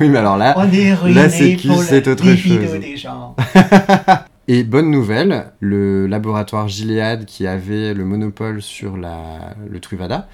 oui, 0.00 0.08
mais 0.08 0.18
alors 0.18 0.36
là. 0.38 0.54
On 0.56 0.70
est 0.72 0.94
ruiné 0.94 1.14
la 1.22 1.28
Sécu, 1.28 1.68
c'est 1.86 2.06
autre 2.08 2.24
chose. 2.34 2.78
des 2.80 2.96
gens. 2.96 3.34
Et 4.48 4.64
bonne 4.64 4.90
nouvelle, 4.90 5.52
le 5.60 6.06
laboratoire 6.06 6.68
Gilead 6.68 7.26
qui 7.26 7.46
avait 7.46 7.94
le 7.94 8.04
monopole 8.04 8.60
sur 8.60 8.96
la, 8.96 9.54
le 9.68 9.78
Truvada 9.78 10.28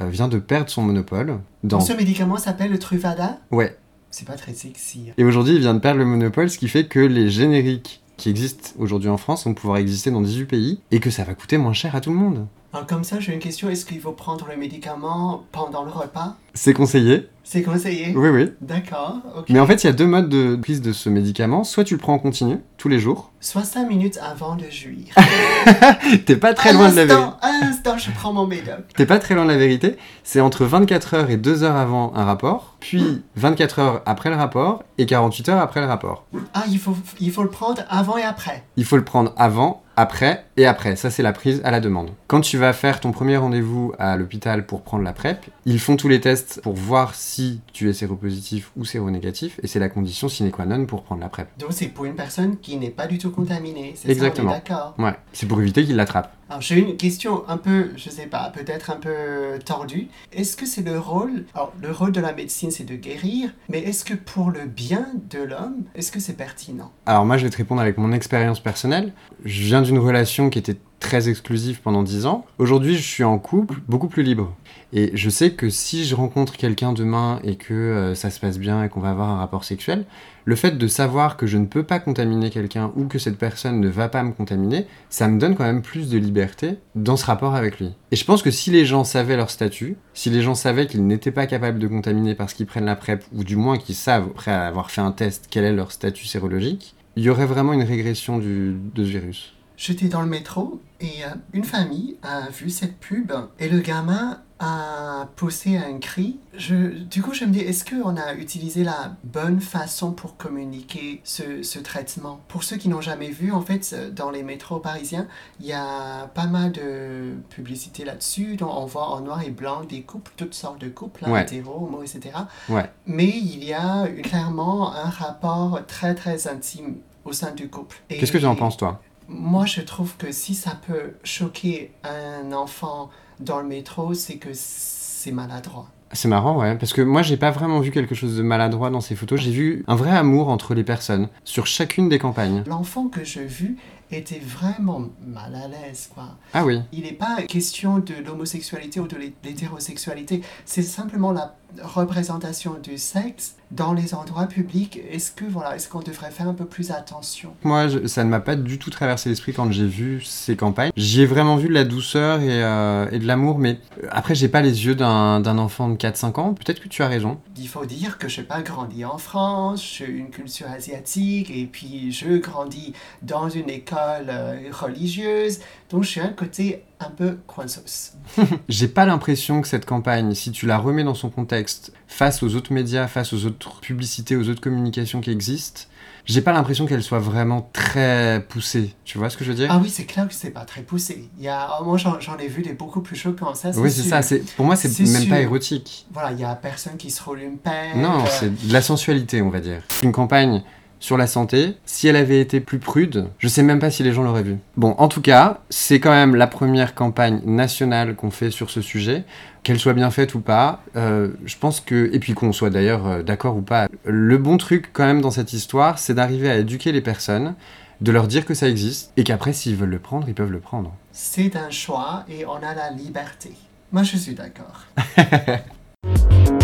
euh, 0.00 0.08
vient 0.08 0.28
de 0.28 0.38
perdre 0.38 0.68
son 0.68 0.82
monopole. 0.82 1.38
Dans... 1.62 1.80
Ce 1.80 1.92
médicament 1.94 2.36
s'appelle 2.36 2.70
le 2.70 2.78
Truvada 2.78 3.38
Ouais. 3.50 3.76
C'est 4.10 4.26
pas 4.26 4.36
très 4.36 4.52
sexy. 4.52 5.12
Et 5.16 5.24
aujourd'hui, 5.24 5.54
il 5.54 5.60
vient 5.60 5.74
de 5.74 5.80
perdre 5.80 5.98
le 5.98 6.04
monopole, 6.04 6.50
ce 6.50 6.58
qui 6.58 6.68
fait 6.68 6.86
que 6.86 7.00
les 7.00 7.30
génériques 7.30 8.02
qui 8.16 8.28
existent 8.28 8.70
aujourd'hui 8.78 9.08
en 9.08 9.16
France 9.16 9.44
vont 9.44 9.54
pouvoir 9.54 9.78
exister 9.78 10.10
dans 10.10 10.20
18 10.20 10.44
pays 10.44 10.80
et 10.90 11.00
que 11.00 11.10
ça 11.10 11.24
va 11.24 11.34
coûter 11.34 11.58
moins 11.58 11.72
cher 11.72 11.96
à 11.96 12.00
tout 12.00 12.10
le 12.10 12.16
monde. 12.16 12.46
Alors 12.72 12.86
comme 12.86 13.04
ça, 13.04 13.18
j'ai 13.20 13.32
une 13.32 13.40
question. 13.40 13.70
Est-ce 13.70 13.86
qu'il 13.86 14.00
faut 14.00 14.12
prendre 14.12 14.46
le 14.48 14.56
médicament 14.56 15.44
pendant 15.52 15.84
le 15.84 15.90
repas? 15.90 16.36
C'est 16.54 16.74
conseillé, 16.74 17.28
C'est 17.44 17.62
conseillé 17.62 18.14
Oui, 18.16 18.30
oui. 18.30 18.52
D'accord, 18.62 19.18
ok. 19.36 19.44
Mais 19.50 19.60
en 19.60 19.66
fait, 19.66 19.84
il 19.84 19.86
y 19.86 19.90
a 19.90 19.92
deux 19.92 20.06
modes 20.06 20.30
de 20.30 20.56
prise 20.56 20.80
de 20.80 20.92
ce 20.92 21.10
médicament. 21.10 21.62
Soit 21.62 21.84
tu 21.84 21.94
le 21.94 22.00
prends 22.00 22.14
en 22.14 22.18
continu, 22.18 22.58
tous 22.78 22.88
les 22.88 22.98
jours. 22.98 23.30
Soit 23.40 23.64
5 23.64 23.86
minutes 23.86 24.18
avant 24.22 24.56
de 24.56 24.64
jouir. 24.70 25.14
T'es 26.26 26.36
pas 26.36 26.54
très 26.54 26.72
loin 26.72 26.90
de 26.90 26.96
la 26.96 27.04
vérité. 27.04 27.28
À 27.42 27.50
l'instant, 27.60 27.98
je 27.98 28.10
prends 28.12 28.32
mon 28.32 28.46
médoc. 28.46 28.80
T'es 28.96 29.04
pas 29.04 29.18
très 29.18 29.34
loin 29.34 29.44
de 29.44 29.50
la 29.50 29.58
vérité. 29.58 29.96
C'est 30.22 30.40
entre 30.40 30.64
24 30.64 31.14
heures 31.14 31.30
et 31.30 31.36
2 31.36 31.62
heures 31.62 31.76
avant 31.76 32.14
un 32.14 32.24
rapport, 32.24 32.76
puis 32.80 33.22
24 33.36 33.78
heures 33.78 34.02
après 34.06 34.30
le 34.30 34.36
rapport 34.36 34.82
et 34.96 35.04
48 35.04 35.50
heures 35.50 35.60
après 35.60 35.80
le 35.80 35.86
rapport. 35.86 36.24
Ah, 36.54 36.64
il 36.70 36.78
faut, 36.78 36.96
il 37.20 37.30
faut 37.30 37.42
le 37.42 37.50
prendre 37.50 37.82
avant 37.90 38.16
et 38.16 38.22
après. 38.22 38.64
Il 38.76 38.86
faut 38.86 38.96
le 38.96 39.04
prendre 39.04 39.34
avant, 39.36 39.82
après 39.96 40.44
et 40.56 40.66
après. 40.66 40.96
Ça, 40.96 41.10
c'est 41.10 41.22
la 41.22 41.32
prise 41.32 41.60
à 41.64 41.70
la 41.70 41.80
demande. 41.80 42.10
Quand 42.26 42.40
tu 42.40 42.56
vas 42.58 42.72
faire 42.72 43.00
ton 43.00 43.12
premier 43.12 43.36
rendez-vous 43.36 43.92
à 43.98 44.16
l'hôpital 44.16 44.66
pour 44.66 44.82
prendre 44.82 45.04
la 45.04 45.12
PrEP, 45.12 45.44
ils 45.66 45.80
font 45.80 45.96
tous 45.96 46.08
les 46.08 46.20
tests 46.20 46.60
pour 46.62 46.74
voir 46.74 47.14
si 47.14 47.33
tu 47.72 47.88
es 47.88 47.92
séropositif 47.92 48.70
ou 48.76 48.84
séronégatif, 48.84 49.58
et 49.62 49.66
c'est 49.66 49.78
la 49.78 49.88
condition 49.88 50.28
sine 50.28 50.50
qua 50.50 50.66
non 50.66 50.86
pour 50.86 51.02
prendre 51.02 51.20
la 51.20 51.28
PrEP. 51.28 51.48
Donc, 51.58 51.72
c'est 51.72 51.88
pour 51.88 52.04
une 52.04 52.14
personne 52.14 52.58
qui 52.58 52.76
n'est 52.76 52.90
pas 52.90 53.06
du 53.06 53.18
tout 53.18 53.30
contaminée. 53.30 53.92
C'est 53.96 54.10
Exactement. 54.10 54.50
d'accord. 54.50 54.94
Ouais, 54.98 55.14
c'est 55.32 55.46
pour 55.46 55.60
éviter 55.60 55.84
qu'ils 55.84 55.96
l'attrapent. 55.96 56.32
Alors, 56.54 56.62
j'ai 56.62 56.78
une 56.78 56.96
question 56.96 57.42
un 57.48 57.56
peu, 57.56 57.90
je 57.96 58.08
sais 58.08 58.26
pas, 58.26 58.48
peut-être 58.54 58.92
un 58.92 58.96
peu 58.96 59.58
tordue. 59.64 60.06
Est-ce 60.32 60.56
que 60.56 60.66
c'est 60.66 60.82
le 60.82 61.00
rôle, 61.00 61.46
alors, 61.52 61.72
le 61.82 61.90
rôle 61.90 62.12
de 62.12 62.20
la 62.20 62.32
médecine, 62.32 62.70
c'est 62.70 62.84
de 62.84 62.94
guérir, 62.94 63.50
mais 63.68 63.80
est-ce 63.80 64.04
que 64.04 64.14
pour 64.14 64.52
le 64.52 64.64
bien 64.64 65.08
de 65.30 65.40
l'homme, 65.40 65.82
est-ce 65.96 66.12
que 66.12 66.20
c'est 66.20 66.36
pertinent? 66.36 66.92
Alors 67.06 67.24
moi, 67.24 67.38
je 67.38 67.42
vais 67.42 67.50
te 67.50 67.56
répondre 67.56 67.80
avec 67.80 67.98
mon 67.98 68.12
expérience 68.12 68.60
personnelle. 68.60 69.12
Je 69.44 69.64
viens 69.64 69.82
d'une 69.82 69.98
relation 69.98 70.48
qui 70.48 70.60
était 70.60 70.76
très 71.00 71.28
exclusive 71.28 71.80
pendant 71.82 72.04
10 72.04 72.26
ans. 72.26 72.46
Aujourd'hui, 72.58 72.94
je 72.94 73.02
suis 73.02 73.24
en 73.24 73.40
couple, 73.40 73.80
beaucoup 73.88 74.08
plus 74.08 74.22
libre. 74.22 74.54
Et 74.92 75.10
je 75.14 75.28
sais 75.30 75.50
que 75.50 75.70
si 75.70 76.04
je 76.04 76.14
rencontre 76.14 76.56
quelqu'un 76.56 76.92
demain 76.92 77.40
et 77.42 77.56
que 77.56 77.74
euh, 77.74 78.14
ça 78.14 78.30
se 78.30 78.38
passe 78.38 78.60
bien 78.60 78.84
et 78.84 78.88
qu'on 78.88 79.00
va 79.00 79.10
avoir 79.10 79.28
un 79.28 79.38
rapport 79.38 79.64
sexuel, 79.64 80.06
le 80.44 80.56
fait 80.56 80.72
de 80.72 80.86
savoir 80.86 81.36
que 81.36 81.46
je 81.46 81.58
ne 81.58 81.66
peux 81.66 81.82
pas 81.82 82.00
contaminer 82.00 82.50
quelqu'un 82.50 82.92
ou 82.96 83.06
que 83.06 83.18
cette 83.18 83.38
personne 83.38 83.80
ne 83.80 83.88
va 83.88 84.08
pas 84.08 84.22
me 84.22 84.32
contaminer, 84.32 84.86
ça 85.10 85.28
me 85.28 85.38
donne 85.38 85.56
quand 85.56 85.64
même 85.64 85.82
plus 85.82 86.08
de 86.08 86.18
liberté 86.18 86.78
dans 86.94 87.16
ce 87.16 87.26
rapport 87.26 87.54
avec 87.54 87.78
lui. 87.78 87.92
Et 88.10 88.16
je 88.16 88.24
pense 88.24 88.42
que 88.42 88.50
si 88.50 88.70
les 88.70 88.84
gens 88.84 89.04
savaient 89.04 89.36
leur 89.36 89.50
statut, 89.50 89.96
si 90.12 90.30
les 90.30 90.42
gens 90.42 90.54
savaient 90.54 90.86
qu'ils 90.86 91.06
n'étaient 91.06 91.30
pas 91.30 91.46
capables 91.46 91.78
de 91.78 91.88
contaminer 91.88 92.34
parce 92.34 92.54
qu'ils 92.54 92.66
prennent 92.66 92.84
la 92.84 92.96
PrEP, 92.96 93.24
ou 93.32 93.44
du 93.44 93.56
moins 93.56 93.78
qu'ils 93.78 93.94
savent, 93.94 94.28
après 94.30 94.52
avoir 94.52 94.90
fait 94.90 95.00
un 95.00 95.12
test, 95.12 95.46
quel 95.50 95.64
est 95.64 95.72
leur 95.72 95.92
statut 95.92 96.26
sérologique, 96.26 96.94
il 97.16 97.22
y 97.22 97.30
aurait 97.30 97.46
vraiment 97.46 97.72
une 97.72 97.82
régression 97.82 98.38
du, 98.38 98.76
de 98.94 99.04
ce 99.04 99.08
virus. 99.08 99.54
J'étais 99.76 100.06
dans 100.06 100.22
le 100.22 100.28
métro 100.28 100.80
et 101.00 101.24
euh, 101.24 101.34
une 101.52 101.64
famille 101.64 102.16
a 102.22 102.48
vu 102.50 102.70
cette 102.70 102.96
pub 102.98 103.32
et 103.58 103.68
le 103.68 103.80
gamin 103.80 104.40
a 104.64 105.26
poussé 105.36 105.76
un 105.76 105.98
cri. 105.98 106.38
Je, 106.56 106.74
du 106.98 107.20
coup, 107.22 107.34
je 107.34 107.44
me 107.44 107.52
dis, 107.52 107.60
est-ce 107.60 107.84
qu'on 107.84 108.16
a 108.16 108.34
utilisé 108.34 108.84
la 108.84 109.16
bonne 109.24 109.60
façon 109.60 110.12
pour 110.12 110.36
communiquer 110.36 111.20
ce, 111.24 111.62
ce 111.62 111.78
traitement? 111.78 112.40
Pour 112.48 112.62
ceux 112.64 112.76
qui 112.76 112.88
n'ont 112.88 113.00
jamais 113.00 113.30
vu, 113.30 113.52
en 113.52 113.60
fait, 113.60 113.94
dans 114.14 114.30
les 114.30 114.42
métros 114.42 114.78
parisiens, 114.78 115.26
il 115.60 115.66
y 115.66 115.72
a 115.72 116.26
pas 116.34 116.46
mal 116.46 116.72
de 116.72 117.34
publicité 117.50 118.04
là-dessus. 118.04 118.56
Donc, 118.56 118.70
on 118.74 118.86
voit 118.86 119.08
en 119.08 119.20
noir 119.20 119.42
et 119.42 119.50
blanc 119.50 119.82
des 119.84 120.02
couples, 120.02 120.32
toutes 120.36 120.54
sortes 120.54 120.80
de 120.80 120.88
couples, 120.88 121.24
Ouais. 121.28 121.42
hétéros, 121.42 121.86
homo, 121.88 122.02
etc. 122.02 122.30
Ouais. 122.68 122.90
Mais 123.06 123.26
il 123.28 123.64
y 123.64 123.72
a 123.72 124.06
clairement 124.22 124.92
un 124.94 125.10
rapport 125.10 125.80
très, 125.86 126.14
très 126.14 126.48
intime 126.48 126.96
au 127.24 127.32
sein 127.32 127.52
du 127.52 127.68
couple. 127.68 127.96
Qu'est-ce 128.08 128.32
que 128.32 128.38
tu 128.38 128.46
en 128.46 128.54
penses, 128.56 128.76
toi? 128.76 129.00
Moi, 129.28 129.66
je 129.66 129.80
trouve 129.80 130.16
que 130.16 130.32
si 130.32 130.54
ça 130.54 130.78
peut 130.86 131.14
choquer 131.24 131.92
un 132.04 132.52
enfant 132.52 133.10
dans 133.40 133.60
le 133.60 133.66
métro, 133.66 134.14
c'est 134.14 134.36
que 134.36 134.50
c'est 134.52 135.32
maladroit. 135.32 135.88
C'est 136.12 136.28
marrant, 136.28 136.56
ouais, 136.60 136.76
parce 136.76 136.92
que 136.92 137.00
moi 137.02 137.22
j'ai 137.22 137.36
pas 137.36 137.50
vraiment 137.50 137.80
vu 137.80 137.90
quelque 137.90 138.14
chose 138.14 138.36
de 138.36 138.42
maladroit 138.42 138.90
dans 138.90 139.00
ces 139.00 139.16
photos. 139.16 139.40
J'ai 139.40 139.50
vu 139.50 139.84
un 139.88 139.96
vrai 139.96 140.10
amour 140.12 140.48
entre 140.48 140.74
les 140.74 140.84
personnes 140.84 141.28
sur 141.42 141.66
chacune 141.66 142.08
des 142.08 142.20
campagnes. 142.20 142.62
L'enfant 142.66 143.08
que 143.08 143.24
j'ai 143.24 143.46
vu 143.46 143.78
était 144.12 144.38
vraiment 144.38 145.06
mal 145.26 145.56
à 145.56 145.66
l'aise, 145.66 146.08
quoi. 146.14 146.36
Ah 146.52 146.64
oui, 146.64 146.80
Il 146.92 147.02
n'est 147.02 147.12
pas 147.14 147.42
question 147.48 147.98
de 147.98 148.14
l'homosexualité 148.24 149.00
ou 149.00 149.08
de 149.08 149.16
l'hé- 149.16 149.34
l'hétérosexualité, 149.42 150.42
c'est 150.64 150.82
simplement 150.82 151.32
la 151.32 151.56
représentation 151.82 152.76
du 152.82 152.98
sexe 152.98 153.54
dans 153.70 153.92
les 153.92 154.14
endroits 154.14 154.46
publics. 154.46 155.00
Est-ce 155.10 155.32
que 155.32 155.44
voilà, 155.44 155.74
est-ce 155.74 155.88
qu'on 155.88 156.00
devrait 156.00 156.30
faire 156.30 156.48
un 156.48 156.54
peu 156.54 156.64
plus 156.64 156.90
attention? 156.90 157.52
Moi 157.64 157.88
je- 157.88 158.06
ça 158.06 158.22
ne 158.24 158.28
m'a 158.30 158.40
pas 158.40 158.54
du 158.56 158.78
tout 158.78 158.90
traversé 158.90 159.28
l'esprit 159.28 159.52
quand 159.52 159.70
j'ai 159.72 159.86
vu 159.86 160.22
ces 160.22 160.54
campagnes. 160.56 160.90
J'y 160.96 161.22
ai 161.22 161.26
vraiment 161.26 161.56
vu 161.56 161.68
de 161.68 161.72
la 161.74 161.84
douceur 161.84 162.40
et, 162.40 162.62
euh, 162.62 163.08
et 163.10 163.18
de 163.18 163.26
l'amour, 163.26 163.58
mais 163.58 163.80
euh, 164.02 164.06
après 164.10 164.34
j'ai 164.34 164.48
pas 164.48 164.60
les 164.60 164.86
yeux 164.86 164.94
d'un 164.94 165.40
d'un 165.40 165.58
enfant 165.58 165.88
de 165.88 165.96
4-5 165.96 166.38
ans. 166.38 166.54
Peut-être 166.54 166.80
que 166.80 166.88
tu 166.88 167.02
as 167.02 167.08
raison. 167.08 167.38
Il 167.56 167.68
faut 167.68 167.84
dire 167.86 168.18
que 168.18 168.28
je 168.28 168.40
n'ai 168.40 168.46
pas 168.46 168.62
grandi 168.62 169.04
en 169.04 169.18
France, 169.18 169.84
j'ai 169.98 170.06
une 170.06 170.30
culture 170.30 170.68
asiatique 170.70 171.50
et 171.50 171.66
puis 171.66 172.12
je 172.12 172.36
grandis 172.36 172.92
dans 173.22 173.48
une 173.48 173.70
école 173.70 174.26
euh, 174.28 174.56
religieuse, 174.70 175.58
donc 175.90 176.04
j'ai 176.04 176.20
un 176.20 176.28
côté 176.28 176.82
un 177.00 177.10
peu 177.10 177.36
coinsos. 177.46 178.12
J'ai 178.68 178.88
pas 178.88 179.04
l'impression 179.04 179.60
que 179.60 179.68
cette 179.68 179.84
campagne, 179.84 180.32
si 180.34 180.52
tu 180.52 180.64
la 180.64 180.78
remets 180.78 181.04
dans 181.04 181.12
son 181.14 181.28
contexte, 181.28 181.63
face 182.06 182.42
aux 182.42 182.54
autres 182.54 182.72
médias, 182.72 183.06
face 183.06 183.32
aux 183.32 183.44
autres 183.46 183.80
publicités, 183.80 184.36
aux 184.36 184.48
autres 184.48 184.60
communications 184.60 185.20
qui 185.20 185.30
existent, 185.30 185.82
j'ai 186.26 186.40
pas 186.40 186.52
l'impression 186.52 186.86
qu'elle 186.86 187.02
soit 187.02 187.18
vraiment 187.18 187.68
très 187.72 188.44
poussée. 188.48 188.94
Tu 189.04 189.18
vois 189.18 189.28
ce 189.28 189.36
que 189.36 189.44
je 189.44 189.50
veux 189.50 189.56
dire? 189.56 189.68
Ah 189.70 189.78
oui, 189.82 189.90
c'est 189.90 190.06
clair 190.06 190.26
que 190.26 190.32
c'est 190.32 190.50
pas 190.50 190.64
très 190.64 190.80
poussé. 190.80 191.28
Il 191.38 191.44
y 191.44 191.48
a, 191.48 191.78
oh, 191.80 191.84
moi 191.84 191.98
j'en 191.98 192.38
ai 192.38 192.48
vu 192.48 192.62
des 192.62 192.72
beaucoup 192.72 193.02
plus 193.02 193.16
choquants, 193.16 193.54
ça 193.54 193.70
Oui, 193.76 193.90
c'est 193.90 194.02
ça. 194.02 194.20
Pour 194.56 194.64
moi, 194.64 194.76
c'est 194.76 194.98
même 195.00 195.28
pas 195.28 195.40
érotique. 195.40 196.06
Voilà, 196.12 196.32
il 196.32 196.40
y 196.40 196.44
a 196.44 196.54
personne 196.54 196.96
qui 196.96 197.10
se 197.10 197.22
roule 197.22 197.40
une 197.40 197.58
pelle. 197.58 198.00
Non, 198.00 198.20
euh, 198.20 198.28
c'est 198.30 198.66
de 198.66 198.72
la 198.72 198.80
sensualité, 198.80 199.42
on 199.42 199.50
va 199.50 199.60
dire. 199.60 199.82
Une 200.02 200.12
campagne 200.12 200.62
sur 201.04 201.18
la 201.18 201.26
santé, 201.26 201.76
si 201.84 202.08
elle 202.08 202.16
avait 202.16 202.40
été 202.40 202.60
plus 202.60 202.78
prude, 202.78 203.26
je 203.38 203.46
sais 203.46 203.62
même 203.62 203.78
pas 203.78 203.90
si 203.90 204.02
les 204.02 204.14
gens 204.14 204.22
l'auraient 204.22 204.42
vue. 204.42 204.56
Bon, 204.78 204.94
en 204.96 205.08
tout 205.08 205.20
cas, 205.20 205.60
c'est 205.68 206.00
quand 206.00 206.12
même 206.12 206.34
la 206.34 206.46
première 206.46 206.94
campagne 206.94 207.42
nationale 207.44 208.14
qu'on 208.14 208.30
fait 208.30 208.50
sur 208.50 208.70
ce 208.70 208.80
sujet. 208.80 209.24
Qu'elle 209.62 209.78
soit 209.78 209.92
bien 209.92 210.10
faite 210.10 210.34
ou 210.34 210.40
pas, 210.40 210.82
euh, 210.96 211.28
je 211.44 211.58
pense 211.58 211.80
que, 211.80 212.08
et 212.14 212.18
puis 212.20 212.32
qu'on 212.32 212.52
soit 212.52 212.70
d'ailleurs 212.70 213.06
euh, 213.06 213.22
d'accord 213.22 213.54
ou 213.58 213.60
pas, 213.60 213.86
le 214.04 214.38
bon 214.38 214.56
truc 214.56 214.94
quand 214.94 215.04
même 215.04 215.20
dans 215.20 215.30
cette 215.30 215.52
histoire, 215.52 215.98
c'est 215.98 216.14
d'arriver 216.14 216.48
à 216.48 216.56
éduquer 216.56 216.90
les 216.90 217.02
personnes, 217.02 217.54
de 218.00 218.10
leur 218.10 218.26
dire 218.26 218.46
que 218.46 218.54
ça 218.54 218.66
existe, 218.66 219.12
et 219.18 219.24
qu'après, 219.24 219.52
s'ils 219.52 219.76
veulent 219.76 219.90
le 219.90 219.98
prendre, 219.98 220.26
ils 220.26 220.34
peuvent 220.34 220.52
le 220.52 220.60
prendre. 220.60 220.94
C'est 221.12 221.54
un 221.56 221.68
choix 221.68 222.24
et 222.30 222.46
on 222.46 222.56
a 222.56 222.74
la 222.74 222.90
liberté. 222.92 223.52
Moi 223.92 224.04
je 224.04 224.16
suis 224.16 224.34
d'accord. 224.34 224.86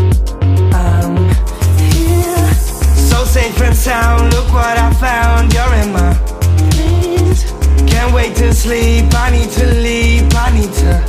safe 3.30 3.60
and 3.62 3.74
sound, 3.74 4.32
look 4.34 4.52
what 4.52 4.76
I 4.76 4.90
found. 4.94 5.52
You're 5.52 5.74
in 5.82 5.92
my 5.92 6.12
dreams. 6.70 7.44
Can't 7.86 8.12
wait 8.12 8.34
to 8.36 8.52
sleep. 8.52 9.06
I 9.14 9.30
need 9.30 9.50
to 9.52 9.66
leave. 9.80 10.26
I 10.34 10.50
need 10.52 10.72
to. 10.82 11.00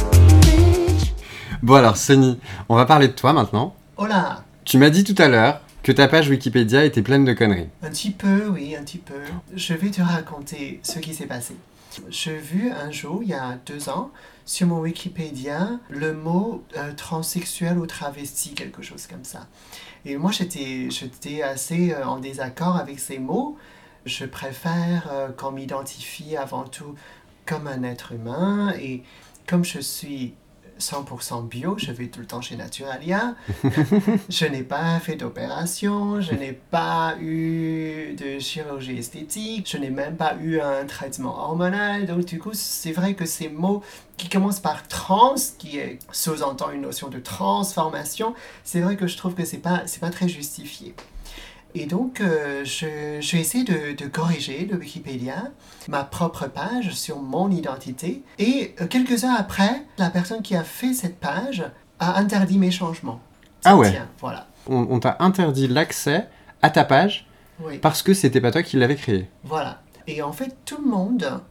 Bon 1.63 1.75
alors, 1.75 1.97
Sonny, 1.97 2.39
on 2.69 2.75
va 2.75 2.85
parler 2.85 3.07
de 3.07 3.13
toi 3.13 3.33
maintenant. 3.33 3.75
Là 3.99 4.43
Tu 4.65 4.77
m'as 4.77 4.89
dit 4.91 5.03
tout 5.03 5.19
à 5.19 5.27
l'heure 5.27 5.61
que 5.83 5.91
ta 5.91 6.07
page 6.07 6.29
Wikipédia 6.29 6.85
était 6.85 7.01
pleine 7.01 7.25
de 7.25 7.33
conneries. 7.33 7.69
Un 7.81 7.89
petit 7.89 8.11
peu, 8.11 8.47
oui, 8.49 8.75
un 8.75 8.83
petit 8.83 8.99
peu. 8.99 9.21
Je 9.55 9.73
vais 9.73 9.89
te 9.89 10.01
raconter 10.01 10.79
ce 10.83 10.99
qui 10.99 11.15
s'est 11.15 11.25
passé. 11.25 11.55
J'ai 12.09 12.37
vu 12.37 12.71
un 12.71 12.91
jour, 12.91 13.21
il 13.23 13.29
y 13.29 13.33
a 13.33 13.57
deux 13.65 13.89
ans, 13.89 14.11
sur 14.45 14.67
mon 14.67 14.79
Wikipédia, 14.79 15.69
le 15.89 16.13
mot 16.13 16.63
euh, 16.77 16.93
transsexuel 16.93 17.77
ou 17.77 17.85
travesti, 17.85 18.53
quelque 18.53 18.81
chose 18.81 19.07
comme 19.07 19.23
ça. 19.23 19.47
Et 20.05 20.17
moi, 20.17 20.31
j'étais 20.31 21.41
assez 21.43 21.93
euh, 21.93 22.05
en 22.05 22.19
désaccord 22.19 22.75
avec 22.75 22.99
ces 22.99 23.19
mots. 23.19 23.57
Je 24.05 24.25
préfère 24.25 25.09
euh, 25.11 25.29
qu'on 25.29 25.51
m'identifie 25.51 26.35
avant 26.35 26.63
tout 26.63 26.95
comme 27.45 27.67
un 27.67 27.83
être 27.83 28.11
humain. 28.13 28.73
Et 28.79 29.03
comme 29.47 29.63
je 29.63 29.79
suis 29.79 30.33
100% 30.81 31.47
bio, 31.47 31.75
je 31.77 31.91
vais 31.91 32.07
tout 32.07 32.19
le 32.19 32.25
temps 32.25 32.41
chez 32.41 32.55
Naturalia. 32.55 33.35
Je 34.29 34.45
n'ai 34.45 34.63
pas 34.63 34.99
fait 34.99 35.15
d'opération, 35.15 36.21
je 36.21 36.33
n'ai 36.33 36.53
pas 36.53 37.15
eu 37.19 38.15
de 38.17 38.39
chirurgie 38.39 38.97
esthétique, 38.97 39.69
je 39.69 39.77
n'ai 39.77 39.89
même 39.89 40.15
pas 40.15 40.35
eu 40.41 40.59
un 40.59 40.85
traitement 40.85 41.37
hormonal. 41.37 42.05
Donc 42.05 42.25
du 42.25 42.39
coup, 42.39 42.51
c'est 42.53 42.91
vrai 42.91 43.13
que 43.13 43.25
ces 43.25 43.49
mots 43.49 43.83
qui 44.17 44.29
commencent 44.29 44.59
par 44.59 44.87
trans, 44.87 45.35
qui 45.57 45.79
sous-entend 46.11 46.71
une 46.71 46.81
notion 46.81 47.09
de 47.09 47.19
transformation, 47.19 48.33
c'est 48.63 48.81
vrai 48.81 48.95
que 48.95 49.07
je 49.07 49.17
trouve 49.17 49.35
que 49.35 49.45
c'est 49.45 49.57
pas 49.57 49.83
c'est 49.85 49.99
pas 49.99 50.09
très 50.09 50.27
justifié. 50.27 50.95
Et 51.73 51.85
donc, 51.85 52.19
euh, 52.21 52.65
je, 52.65 53.19
je 53.21 53.31
vais 53.31 53.41
essayer 53.41 53.63
de, 53.63 53.95
de 53.95 54.07
corriger 54.07 54.67
le 54.69 54.77
Wikipédia, 54.77 55.51
ma 55.87 56.03
propre 56.03 56.47
page 56.47 56.91
sur 56.93 57.19
mon 57.21 57.49
identité. 57.49 58.23
Et 58.39 58.75
euh, 58.81 58.87
quelques 58.87 59.23
heures 59.23 59.37
après, 59.39 59.85
la 59.97 60.09
personne 60.09 60.41
qui 60.41 60.55
a 60.55 60.63
fait 60.63 60.93
cette 60.93 61.19
page 61.19 61.63
a 61.99 62.17
interdit 62.19 62.57
mes 62.57 62.71
changements. 62.71 63.21
Ah 63.63 63.77
ouais. 63.77 63.91
Tiens, 63.91 64.09
voilà. 64.19 64.47
On, 64.67 64.87
on 64.89 64.99
t'a 64.99 65.17
interdit 65.19 65.67
l'accès 65.67 66.27
à 66.61 66.69
ta 66.69 66.83
page 66.83 67.27
Oui. 67.61 67.77
parce 67.77 68.01
que 68.03 68.13
c'était 68.13 68.41
pas 68.41 68.51
toi 68.51 68.63
qui 68.63 68.75
l'avais 68.77 68.95
créée. 68.95 69.29
Voilà. 69.43 69.81
Et 70.07 70.21
en 70.21 70.33
fait, 70.33 70.55
tout 70.65 70.77
le 70.83 70.89
monde, 70.89 71.41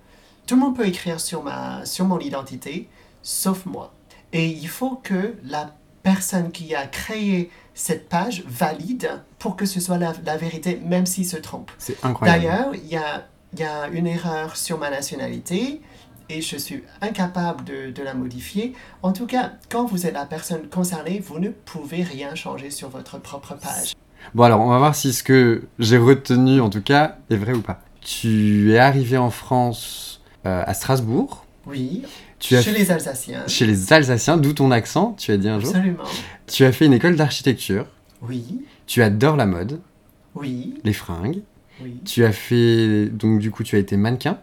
tout 0.46 0.54
le 0.56 0.60
monde 0.60 0.76
peut 0.76 0.86
écrire 0.86 1.20
sur, 1.20 1.42
ma, 1.42 1.84
sur 1.86 2.04
mon 2.04 2.18
identité, 2.18 2.88
sauf 3.22 3.64
moi. 3.64 3.94
Et 4.32 4.46
il 4.46 4.68
faut 4.68 4.96
que 5.02 5.34
la 5.44 5.74
personne 6.02 6.50
qui 6.50 6.74
a 6.74 6.86
créé 6.86 7.50
cette 7.80 8.10
page 8.10 8.44
valide 8.46 9.22
pour 9.38 9.56
que 9.56 9.64
ce 9.64 9.80
soit 9.80 9.96
la, 9.96 10.12
la 10.26 10.36
vérité, 10.36 10.78
même 10.84 11.06
s'il 11.06 11.26
se 11.26 11.38
trompe. 11.38 11.70
C'est 11.78 11.96
incroyable. 12.04 12.42
D'ailleurs, 12.42 12.74
il 12.74 12.86
y 12.86 12.96
a, 12.96 13.26
il 13.54 13.60
y 13.60 13.62
a 13.62 13.88
une 13.88 14.06
erreur 14.06 14.56
sur 14.56 14.78
ma 14.78 14.90
nationalité 14.90 15.80
et 16.28 16.42
je 16.42 16.58
suis 16.58 16.84
incapable 17.00 17.64
de, 17.64 17.90
de 17.90 18.02
la 18.02 18.12
modifier. 18.12 18.74
En 19.02 19.12
tout 19.14 19.26
cas, 19.26 19.52
quand 19.70 19.86
vous 19.86 20.06
êtes 20.06 20.12
la 20.12 20.26
personne 20.26 20.68
concernée, 20.68 21.20
vous 21.26 21.38
ne 21.38 21.48
pouvez 21.48 22.02
rien 22.02 22.34
changer 22.34 22.70
sur 22.70 22.90
votre 22.90 23.18
propre 23.18 23.54
page. 23.54 23.94
Bon 24.34 24.42
alors, 24.42 24.60
on 24.60 24.68
va 24.68 24.76
voir 24.76 24.94
si 24.94 25.14
ce 25.14 25.22
que 25.22 25.62
j'ai 25.78 25.96
retenu, 25.96 26.60
en 26.60 26.68
tout 26.68 26.82
cas, 26.82 27.16
est 27.30 27.36
vrai 27.36 27.54
ou 27.54 27.62
pas. 27.62 27.80
Tu 28.02 28.74
es 28.74 28.78
arrivé 28.78 29.16
en 29.16 29.30
France 29.30 30.20
euh, 30.44 30.62
à 30.66 30.74
Strasbourg. 30.74 31.46
Oui, 31.66 32.02
Tu 32.40 32.56
as 32.56 32.62
chez 32.62 32.72
les 32.72 32.90
Alsaciens. 32.90 33.46
chez 33.46 33.66
les 33.66 33.92
Alsaciens, 33.92 34.36
d'où 34.36 34.52
ton 34.52 34.70
accent, 34.70 35.14
tu 35.18 35.30
as 35.30 35.36
dit 35.36 35.48
un 35.48 35.60
jour. 35.60 35.68
Absolument. 35.70 36.02
Tu 36.46 36.64
as 36.64 36.72
fait 36.72 36.86
une 36.86 36.92
école 36.94 37.14
d'architecture. 37.16 37.86
Oui, 38.22 38.64
Tu 38.86 39.02
adores 39.02 39.36
la 39.36 39.46
mode, 39.46 39.80
oui, 40.34 40.74
les 40.84 40.92
fringues. 40.92 41.42
oui. 41.82 42.00
Tu 42.04 42.24
as 42.24 42.32
fait, 42.32 43.06
donc 43.06 43.38
du 43.40 43.50
coup, 43.50 43.62
tu 43.62 43.76
as 43.76 43.78
été 43.78 43.96
mannequin. 43.96 44.38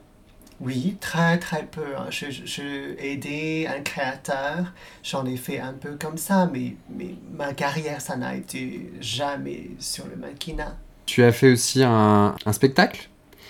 Oui, 0.60 0.98
très 1.00 1.38
très 1.38 1.66
peu. 1.66 1.82
hein. 1.98 2.08
Je, 2.10 2.32
je, 2.32 2.46
je 2.46 2.96
aidé 3.00 3.68
un 3.70 3.82
créateur, 3.82 4.74
j'en 5.04 5.26
ai 5.28 5.38
fait 5.38 5.60
un 5.60 5.74
peu 5.74 5.98
comme 6.00 6.18
ça, 6.18 6.50
mais, 6.52 6.76
mais 6.98 7.14
ma 7.38 7.54
carrière, 7.54 8.02
ça 8.02 8.16
n'a 8.16 8.36
été 8.36 8.92
jamais 9.00 9.70
sur 9.80 10.06
le 10.08 10.16
mannequinat. 10.16 10.76
Tu 11.06 11.24
as 11.24 11.32
fait 11.32 11.52
aussi 11.52 11.84
un, 11.84 12.36
un 12.46 12.54
spectacle, 12.54 13.10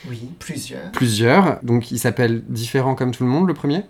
Oui, 0.09 0.29
plusieurs. 0.39 0.91
plusieurs. 0.91 1.59
Donc, 1.63 1.91
il 1.91 1.99
s'appelle 1.99 2.43
Différent 2.49 2.93
comme 2.95 3.11
tout 3.11 3.23
le 3.23 3.29
monde, 3.29 3.47
le 3.47 3.53
premier? 3.53 3.83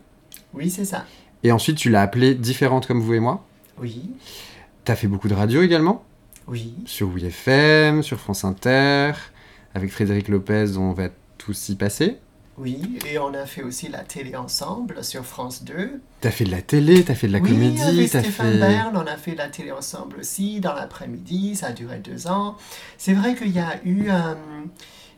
Oui, 0.57 0.69
c'est 0.69 0.85
ça. 0.85 1.05
Et 1.43 1.51
ensuite, 1.51 1.77
tu 1.77 1.89
l'as 1.89 2.01
appelé 2.01 2.33
Différente 2.35 2.87
comme 2.87 2.99
vous 2.99 3.13
et 3.13 3.19
moi? 3.19 3.45
Oui, 3.79 4.09
Tu 4.85 4.91
as 4.91 4.95
fait 4.95 5.07
beaucoup 5.07 5.27
de 5.27 5.35
radio 5.35 5.61
également, 5.61 6.03
oui, 6.47 6.73
sur 6.85 7.07
WFM, 7.09 8.01
sur 8.01 8.19
France 8.19 8.43
Inter, 8.43 9.11
avec 9.75 9.91
Frédéric 9.91 10.29
Lopez, 10.29 10.77
on 10.77 10.93
va 10.93 11.09
tous 11.37 11.69
y 11.69 11.75
passer. 11.75 12.17
oui. 12.57 12.97
Et 13.07 13.19
on 13.19 13.33
a 13.35 13.45
fait 13.45 13.61
aussi 13.61 13.87
la 13.87 13.99
télé 13.99 14.35
ensemble 14.35 15.03
sur 15.03 15.23
France 15.25 15.63
2. 15.63 16.01
T'as 16.21 16.31
fait 16.31 16.45
de 16.45 16.49
la 16.51 16.61
télé, 16.63 17.03
t'as 17.03 17.13
fait 17.13 17.27
de 17.27 17.33
la 17.33 17.39
oui, 17.39 17.49
comédie, 17.51 17.81
avec 17.83 18.09
t'as 18.09 18.21
Stéphane 18.23 18.53
fait... 18.53 18.59
Bern, 18.59 18.97
on 18.97 19.05
a 19.05 19.17
fait 19.17 19.35
la 19.35 19.47
télé 19.49 19.71
ensemble 19.71 20.17
aussi, 20.21 20.59
dans 20.59 20.73
l'après-midi, 20.73 21.55
ça 21.55 21.67
a 21.67 21.71
duré 21.71 21.99
deux 21.99 22.25
ans. 22.27 22.55
C'est 22.97 23.13
vrai 23.13 23.35
qu'il 23.35 23.51
y 23.51 23.59
a 23.59 23.79
eu... 23.85 24.09
euh, 24.09 24.33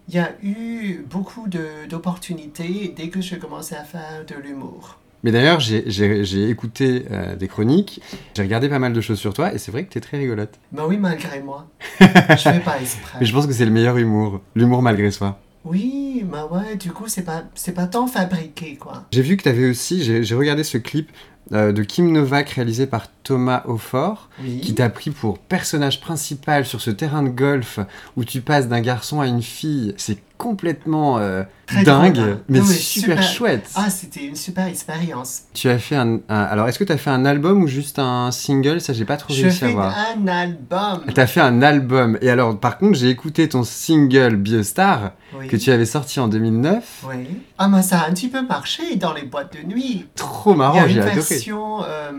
il 0.09 0.15
y 0.15 0.19
a 0.19 0.31
eu 0.43 1.05
beaucoup 1.09 1.47
de- 1.47 1.85
d'opportunités 1.87 2.93
dès 2.97 3.09
que 3.09 3.21
je 3.21 3.35
commençais 3.35 3.75
à 3.77 3.83
faire 3.83 4.25
de 4.27 4.35
l'humour. 4.35 4.98
Mais 5.23 5.31
d'ailleurs, 5.31 5.59
j'ai- 5.59 6.49
écouté 6.49 7.05
euh, 7.11 7.35
des 7.35 7.47
chroniques, 7.47 8.01
j'ai 8.35 8.41
regardé 8.41 8.69
pas 8.69 8.79
mal 8.79 8.93
de 8.93 9.01
choses 9.01 9.19
sur 9.19 9.33
toi, 9.33 9.53
et 9.53 9.57
c'est 9.57 9.71
vrai 9.71 9.83
que 9.83 9.91
t'es 9.93 9.99
très 9.99 10.17
rigolote. 10.17 10.53
Bah 10.71 10.85
oui, 10.87 10.97
malgré 10.97 11.41
moi. 11.41 11.67
je 11.99 12.35
fais 12.37 12.59
pas 12.59 12.79
exprès. 12.79 13.17
Mais 13.19 13.25
je 13.25 13.33
pense 13.33 13.45
que 13.47 13.53
c'est 13.53 13.65
le 13.65 13.71
meilleur 13.71 13.97
humour, 13.97 14.41
l'humour 14.55 14.81
malgré 14.81 15.11
soi. 15.11 15.39
Oui, 15.65 16.23
bah 16.25 16.47
ouais, 16.49 16.77
du 16.77 16.91
coup, 16.91 17.07
c'est 17.07 17.23
pas, 17.23 17.43
pas 17.75 17.87
tant 17.87 18.07
fabriqué, 18.07 18.77
quoi. 18.77 19.05
J'ai 19.11 19.21
vu 19.21 19.35
que 19.35 19.43
t'avais 19.43 19.69
aussi, 19.69 20.03
j'ai 20.03 20.23
j'ai 20.23 20.35
regardé 20.35 20.63
ce 20.63 20.77
clip 20.77 21.11
euh, 21.51 21.73
de 21.73 21.83
Kim 21.83 22.11
Novak 22.11 22.49
réalisé 22.51 22.87
par 22.87 23.07
Thomas 23.29 23.61
Aufort, 23.67 24.27
Oui. 24.41 24.59
qui 24.59 24.73
t'a 24.73 24.89
pris 24.89 25.11
pour 25.11 25.37
personnage 25.37 26.01
principal 26.01 26.65
sur 26.65 26.81
ce 26.81 26.89
terrain 26.89 27.21
de 27.21 27.29
golf 27.29 27.79
où 28.17 28.23
tu 28.25 28.41
passes 28.41 28.67
d'un 28.67 28.81
garçon 28.81 29.21
à 29.21 29.27
une 29.27 29.43
fille. 29.43 29.93
C'est 29.97 30.17
complètement 30.39 31.17
euh, 31.19 31.43
dingue, 31.83 32.13
drôle, 32.13 32.29
hein. 32.29 32.39
mais 32.47 32.59
Non, 32.59 32.65
mais 32.65 32.73
super, 32.73 33.17
super. 33.17 33.23
chouette. 33.23 33.69
Ah, 33.75 33.89
c'était 33.89 34.23
une 34.25 34.37
super 34.37 34.65
expérience. 34.67 35.41
Tu 35.53 35.69
as 35.69 35.77
fait 35.77 35.97
un, 35.97 36.19
un- 36.29 36.43
alors 36.43 36.69
est-ce 36.69 36.79
que 36.79 36.85
tu 36.85 36.93
as 36.93 36.97
fait 36.97 37.09
un 37.09 37.25
album 37.25 37.61
ou 37.61 37.67
juste 37.67 37.99
un 37.99 38.31
single? 38.31 38.79
Ça 38.79 38.93
j'ai 38.93 39.03
pas 39.03 39.17
trop 39.17 39.33
Je 39.33 39.41
réussi 39.43 39.65
à 39.65 39.67
voir. 39.67 39.93
un 40.17 40.27
album. 40.29 41.01
T'as 41.13 41.27
fait 41.27 41.41
un 41.41 41.61
album 41.61 42.17
et 42.21 42.29
alors 42.29 42.57
par 42.57 42.77
contre 42.77 42.97
j'ai 42.97 43.09
écouté 43.09 43.49
ton 43.49 43.63
single 43.63 44.37
Biostar 44.37 45.11
Oui. 45.37 45.47
que 45.49 45.57
tu 45.57 45.71
avais 45.71 45.85
sorti 45.85 46.21
en 46.21 46.29
2009. 46.29 47.03
Oui. 47.09 47.27
Ah, 47.57 47.67
mais 47.67 47.81
ça 47.81 47.99
a 47.99 48.07
un 48.07 48.13
petit 48.13 48.29
peu 48.29 48.41
marché 48.41 48.95
dans 48.95 49.11
les 49.13 49.23
boîtes 49.23 49.53
de 49.61 49.67
nuit. 49.67 50.05
Trop 50.15 50.51
Il 50.51 50.55
y 50.55 50.57
marrant, 50.57 50.79
a 50.81 50.87
j'ai 50.87 50.93
une 50.95 50.99
adoré. 51.01 51.15
version 51.19 51.83
euh, 51.83 52.11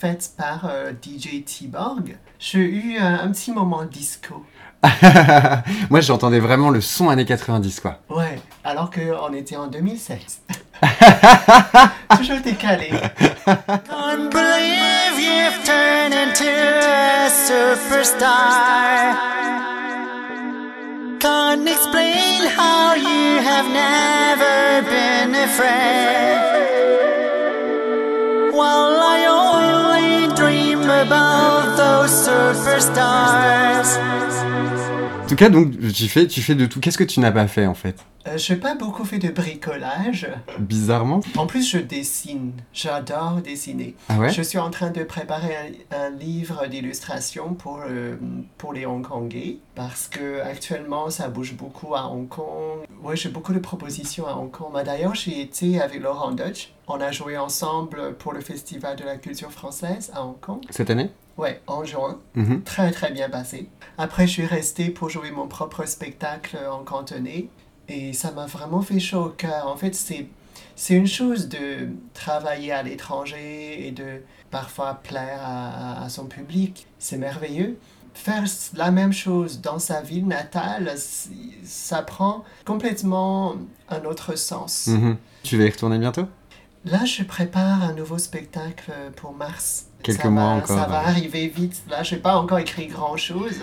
faite 0.00 0.30
par 0.36 0.64
euh, 0.64 0.92
DJ 0.92 1.44
T-Borg. 1.44 2.16
J'ai 2.38 2.60
eu 2.60 2.96
un, 2.98 3.20
un 3.20 3.30
petit 3.32 3.52
moment 3.52 3.84
disco. 3.84 4.46
Moi 5.90 6.00
j'entendais 6.00 6.38
vraiment 6.40 6.70
le 6.70 6.80
son 6.80 7.10
années 7.10 7.26
90 7.26 7.80
quoi. 7.80 7.98
Ouais, 8.08 8.40
alors 8.64 8.90
qu'on 8.90 9.34
était 9.34 9.56
en 9.56 9.66
2007. 9.66 10.18
Toujours 12.16 12.40
décalé. 12.42 12.88
Can't 13.44 14.30
believe 14.30 15.18
you've 15.18 15.62
turned 15.64 16.14
into 16.14 16.48
a 16.48 17.28
superstar. 17.28 19.16
Can't 21.20 21.68
explain 21.68 22.48
how 22.56 22.94
you 22.94 23.42
have 23.44 23.68
never 23.68 24.80
been 24.88 25.34
afraid. 25.34 26.38
While 28.54 28.98
I 29.02 29.26
only 29.28 29.39
above 31.02 31.76
those 31.76 32.10
superstars. 32.28 33.88
En 35.30 35.32
tout 35.32 35.36
cas 35.36 35.48
donc 35.48 35.78
tu 35.92 36.08
fais, 36.08 36.26
tu 36.26 36.42
fais 36.42 36.56
de 36.56 36.66
tout. 36.66 36.80
Qu'est-ce 36.80 36.98
que 36.98 37.04
tu 37.04 37.20
n'as 37.20 37.30
pas 37.30 37.46
fait 37.46 37.64
en 37.64 37.74
fait? 37.74 38.04
Euh, 38.26 38.36
je 38.36 38.52
n'ai 38.52 38.58
pas 38.58 38.74
beaucoup 38.74 39.04
fait 39.04 39.20
de 39.20 39.28
bricolage. 39.28 40.28
Bizarrement. 40.58 41.20
En 41.36 41.46
plus, 41.46 41.70
je 41.70 41.78
dessine. 41.78 42.52
J'adore 42.72 43.40
dessiner. 43.40 43.94
Ah 44.08 44.18
ouais? 44.18 44.32
Je 44.32 44.42
suis 44.42 44.58
en 44.58 44.70
train 44.70 44.90
de 44.90 45.04
préparer 45.04 45.54
un, 45.92 45.96
un 45.96 46.10
livre 46.10 46.66
d'illustration 46.66 47.54
pour, 47.54 47.78
euh, 47.88 48.16
pour 48.58 48.72
les 48.72 48.86
Hongkongais 48.86 49.58
parce 49.76 50.08
que 50.08 50.40
actuellement 50.40 51.10
ça 51.10 51.28
bouge 51.28 51.54
beaucoup 51.54 51.94
à 51.94 52.08
Hong 52.10 52.26
Kong. 52.28 52.80
Ouais, 53.00 53.14
j'ai 53.16 53.28
beaucoup 53.28 53.52
de 53.54 53.60
propositions 53.60 54.26
à 54.26 54.32
Hong 54.34 54.50
Kong. 54.50 54.72
Mais 54.74 54.82
D'ailleurs, 54.82 55.14
j'ai 55.14 55.40
été 55.40 55.80
avec 55.80 56.02
Laurent 56.02 56.32
Dutch. 56.32 56.72
On 56.88 57.00
a 57.00 57.12
joué 57.12 57.38
ensemble 57.38 58.16
pour 58.18 58.32
le 58.32 58.40
Festival 58.40 58.96
de 58.96 59.04
la 59.04 59.16
culture 59.16 59.52
française 59.52 60.10
à 60.12 60.24
Hong 60.24 60.40
Kong. 60.40 60.58
Cette 60.70 60.90
année? 60.90 61.10
Ouais, 61.40 61.60
en 61.66 61.84
juin. 61.84 62.20
Mhm. 62.34 62.62
Très 62.62 62.90
très 62.90 63.10
bien 63.12 63.28
passé. 63.30 63.68
Après, 63.96 64.26
je 64.26 64.32
suis 64.32 64.46
restée 64.46 64.90
pour 64.90 65.08
jouer 65.08 65.30
mon 65.30 65.48
propre 65.48 65.86
spectacle 65.86 66.58
en 66.70 66.84
cantonais. 66.84 67.48
Et 67.88 68.12
ça 68.12 68.30
m'a 68.30 68.46
vraiment 68.46 68.82
fait 68.82 69.00
chaud 69.00 69.24
au 69.26 69.28
cœur. 69.30 69.66
En 69.66 69.76
fait, 69.76 69.94
c'est, 69.94 70.26
c'est 70.76 70.94
une 70.94 71.06
chose 71.06 71.48
de 71.48 71.88
travailler 72.14 72.72
à 72.72 72.82
l'étranger 72.82 73.86
et 73.86 73.90
de 73.90 74.22
parfois 74.50 74.94
plaire 75.02 75.40
à, 75.42 75.70
à- 76.02 76.04
à 76.04 76.08
son 76.08 76.26
public. 76.26 76.86
C'est 76.98 77.16
merveilleux. 77.18 77.78
Faire 78.14 78.44
la 78.74 78.90
même 78.90 79.12
chose 79.12 79.60
dans 79.60 79.78
sa 79.78 80.02
ville 80.02 80.26
natale, 80.26 80.92
ça 81.64 82.02
prend 82.02 82.44
complètement 82.66 83.56
un 83.88 84.04
autre 84.04 84.36
sens. 84.36 84.88
Mhm. 84.88 85.16
Tu 85.42 85.56
vas 85.56 85.64
y 85.64 85.70
retourner 85.70 85.98
bientôt? 85.98 86.26
Là, 86.84 87.04
je 87.04 87.22
prépare 87.22 87.82
un 87.82 87.92
nouveau 87.94 88.18
spectacle 88.18 88.92
pour 89.16 89.32
mars. 89.32 89.86
Quelques 90.02 90.22
Ça 90.22 90.30
mois 90.30 90.42
va- 90.44 90.50
encore, 90.56 90.78
Ça 90.78 90.86
va 90.86 90.98
arriver 90.98 91.48
vite. 91.48 91.82
Là, 91.88 92.02
je 92.02 92.14
n'ai 92.14 92.20
pas 92.20 92.36
encore 92.36 92.58
écrit 92.58 92.86
grand-chose. 92.86 93.60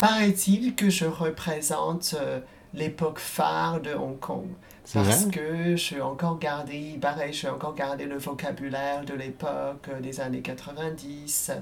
Paraît-il 0.00 0.74
que 0.74 0.88
je 0.90 1.04
représente 1.04 2.14
euh, 2.18 2.40
l'époque 2.74 3.18
phare 3.18 3.80
de 3.80 3.92
Hong 3.94 4.18
Kong. 4.18 4.46
Parce 4.92 5.24
vrai? 5.24 5.30
que 5.30 5.76
j'ai 5.76 6.00
encore 6.00 6.38
gardé, 6.38 6.98
pareil, 7.00 7.32
j'ai 7.32 7.48
encore 7.48 7.74
gardé 7.74 8.06
le 8.06 8.18
vocabulaire 8.18 9.04
de 9.04 9.14
l'époque 9.14 9.88
euh, 9.88 10.00
des 10.00 10.20
années 10.20 10.40
90. 10.42 11.52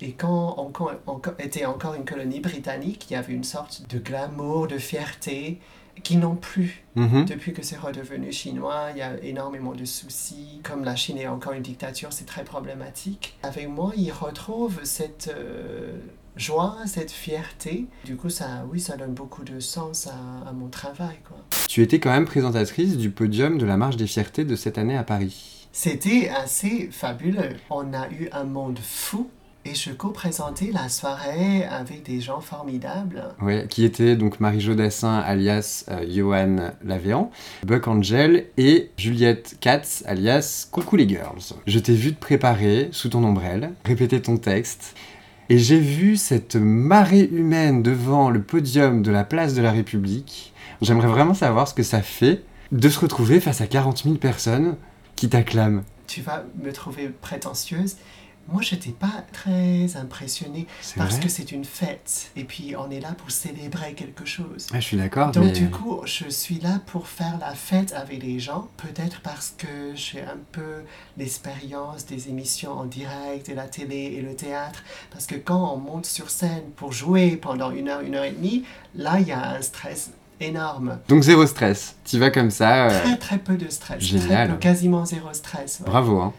Et 0.00 0.12
quand 0.12 0.54
Hong 0.58 0.72
Kong 0.72 0.96
était 1.38 1.66
encore 1.66 1.94
une 1.94 2.04
colonie 2.04 2.40
britannique, 2.40 3.06
il 3.10 3.14
y 3.14 3.16
avait 3.16 3.32
une 3.32 3.44
sorte 3.44 3.82
de 3.88 3.98
glamour, 3.98 4.66
de 4.66 4.78
fierté 4.78 5.60
qui 6.02 6.16
n'ont 6.16 6.36
plus 6.36 6.82
Mhm. 6.96 7.24
depuis 7.24 7.52
que 7.52 7.62
c'est 7.62 7.76
redevenu 7.78 8.30
chinois, 8.32 8.88
il 8.92 8.98
y 8.98 9.02
a 9.02 9.16
énormément 9.22 9.72
de 9.72 9.84
soucis. 9.84 10.60
Comme 10.62 10.84
la 10.84 10.94
Chine 10.96 11.18
est 11.18 11.26
encore 11.26 11.52
une 11.52 11.62
dictature, 11.62 12.12
c'est 12.12 12.24
très 12.26 12.44
problématique. 12.44 13.36
Avec 13.42 13.68
moi, 13.68 13.92
il 13.96 14.10
retrouve 14.12 14.78
cette 14.84 15.32
euh, 15.36 15.98
joie, 16.36 16.76
cette 16.86 17.10
fierté. 17.10 17.86
Du 18.04 18.16
coup, 18.16 18.30
ça, 18.30 18.64
oui, 18.70 18.80
ça 18.80 18.96
donne 18.96 19.12
beaucoup 19.14 19.42
de 19.44 19.58
sens 19.60 20.06
à, 20.06 20.48
à 20.48 20.52
mon 20.52 20.68
travail. 20.68 21.16
Quoi. 21.26 21.38
Tu 21.68 21.82
étais 21.82 21.98
quand 22.00 22.10
même 22.10 22.26
présentatrice 22.26 22.96
du 22.96 23.10
podium 23.10 23.58
de 23.58 23.66
la 23.66 23.76
Marche 23.76 23.96
des 23.96 24.06
Fiertés 24.06 24.44
de 24.44 24.54
cette 24.56 24.78
année 24.78 24.96
à 24.96 25.02
Paris. 25.04 25.66
C'était 25.72 26.28
assez 26.28 26.88
fabuleux. 26.92 27.56
On 27.70 27.92
a 27.92 28.08
eu 28.10 28.28
un 28.30 28.44
monde 28.44 28.78
fou. 28.80 29.28
Et 29.66 29.74
je 29.74 29.92
co-présentais 29.92 30.70
la 30.72 30.90
soirée 30.90 31.64
avec 31.64 32.02
des 32.02 32.20
gens 32.20 32.40
formidables. 32.40 33.34
Ouais, 33.40 33.66
qui 33.70 33.86
était 33.86 34.14
donc 34.14 34.38
Marie-Jo 34.38 34.74
Dassin 34.74 35.18
alias 35.20 35.86
euh, 35.90 36.04
Johan 36.06 36.72
Lavéan, 36.84 37.30
Buck 37.64 37.88
Angel 37.88 38.44
et 38.58 38.90
Juliette 38.98 39.56
Katz 39.60 40.04
alias 40.06 40.68
Coucou 40.70 40.96
les 40.96 41.08
Girls. 41.08 41.54
Je 41.66 41.78
t'ai 41.78 41.94
vu 41.94 42.14
te 42.14 42.20
préparer 42.20 42.90
sous 42.92 43.08
ton 43.08 43.24
ombrelle, 43.24 43.72
répéter 43.86 44.20
ton 44.20 44.36
texte, 44.36 44.96
et 45.48 45.56
j'ai 45.56 45.80
vu 45.80 46.18
cette 46.18 46.56
marée 46.56 47.24
humaine 47.24 47.82
devant 47.82 48.28
le 48.28 48.42
podium 48.42 49.02
de 49.02 49.10
la 49.10 49.24
place 49.24 49.54
de 49.54 49.62
la 49.62 49.72
République. 49.72 50.52
J'aimerais 50.82 51.08
vraiment 51.08 51.34
savoir 51.34 51.68
ce 51.68 51.74
que 51.74 51.82
ça 51.82 52.02
fait 52.02 52.42
de 52.70 52.88
se 52.90 53.00
retrouver 53.00 53.40
face 53.40 53.62
à 53.62 53.66
40 53.66 54.02
000 54.04 54.16
personnes 54.16 54.76
qui 55.16 55.30
t'acclament. 55.30 55.84
tu 56.06 56.20
vas 56.20 56.44
me 56.62 56.70
trouver 56.70 57.08
prétentieuse, 57.08 57.96
Moi, 58.48 58.60
j'étais 58.62 58.90
pas 58.90 59.24
très 59.32 59.96
impressionnée 59.96 60.66
parce 60.96 61.18
que 61.18 61.28
c'est 61.28 61.50
une 61.52 61.64
fête. 61.64 62.30
Et 62.36 62.44
puis, 62.44 62.74
on 62.76 62.90
est 62.90 63.00
là 63.00 63.12
pour 63.16 63.30
célébrer 63.30 63.94
quelque 63.94 64.24
chose. 64.26 64.66
Ah, 64.72 64.80
je 64.80 64.84
suis 64.84 64.96
d'accord, 64.96 65.30
Donc 65.32 65.44
mais... 65.44 65.52
du 65.52 65.70
coup, 65.70 66.00
je 66.04 66.28
suis 66.28 66.58
là 66.60 66.80
pour 66.86 67.08
faire 67.08 67.38
la 67.40 67.54
fête 67.54 67.92
avec 67.94 68.22
les 68.22 68.38
gens, 68.40 68.68
peut-être 68.76 69.20
parce 69.20 69.54
que 69.56 69.92
j'ai 69.94 70.20
un 70.20 70.36
peu 70.52 70.82
l'expérience 71.16 72.06
des 72.06 72.28
émissions 72.28 72.72
en 72.72 72.84
direct, 72.84 73.48
et 73.48 73.54
la 73.54 73.66
télé 73.66 74.14
et 74.18 74.20
le 74.22 74.34
théâtre, 74.36 74.82
parce 75.10 75.26
que 75.26 75.34
quand 75.36 75.72
on 75.72 75.78
monte 75.78 76.06
sur 76.06 76.30
scène 76.30 76.64
pour 76.76 76.92
jouer 76.92 77.36
pendant 77.36 77.70
une 77.70 77.88
heure, 77.88 78.00
une 78.00 78.14
heure 78.14 78.24
et 78.24 78.32
demie, 78.32 78.64
là, 78.94 79.18
il 79.20 79.26
y 79.28 79.32
a 79.32 79.52
un 79.56 79.62
stress 79.62 80.10
énorme. 80.40 80.98
Donc 81.08 81.22
zéro 81.22 81.46
stress. 81.46 81.96
Tu 82.04 82.18
vas 82.18 82.30
comme 82.30 82.50
ça. 82.50 82.88
euh, 82.88 83.02
Très 83.04 83.16
très 83.16 83.38
peu 83.38 83.56
de 83.56 83.68
stress, 83.70 84.02
Génial. 84.02 84.50
Peu, 84.50 84.56
quasiment 84.58 85.04
zéro 85.06 85.32
stress. 85.32 85.80
ouais. 85.80 85.86
Bravo. 85.86 86.20
Hein. 86.20 86.32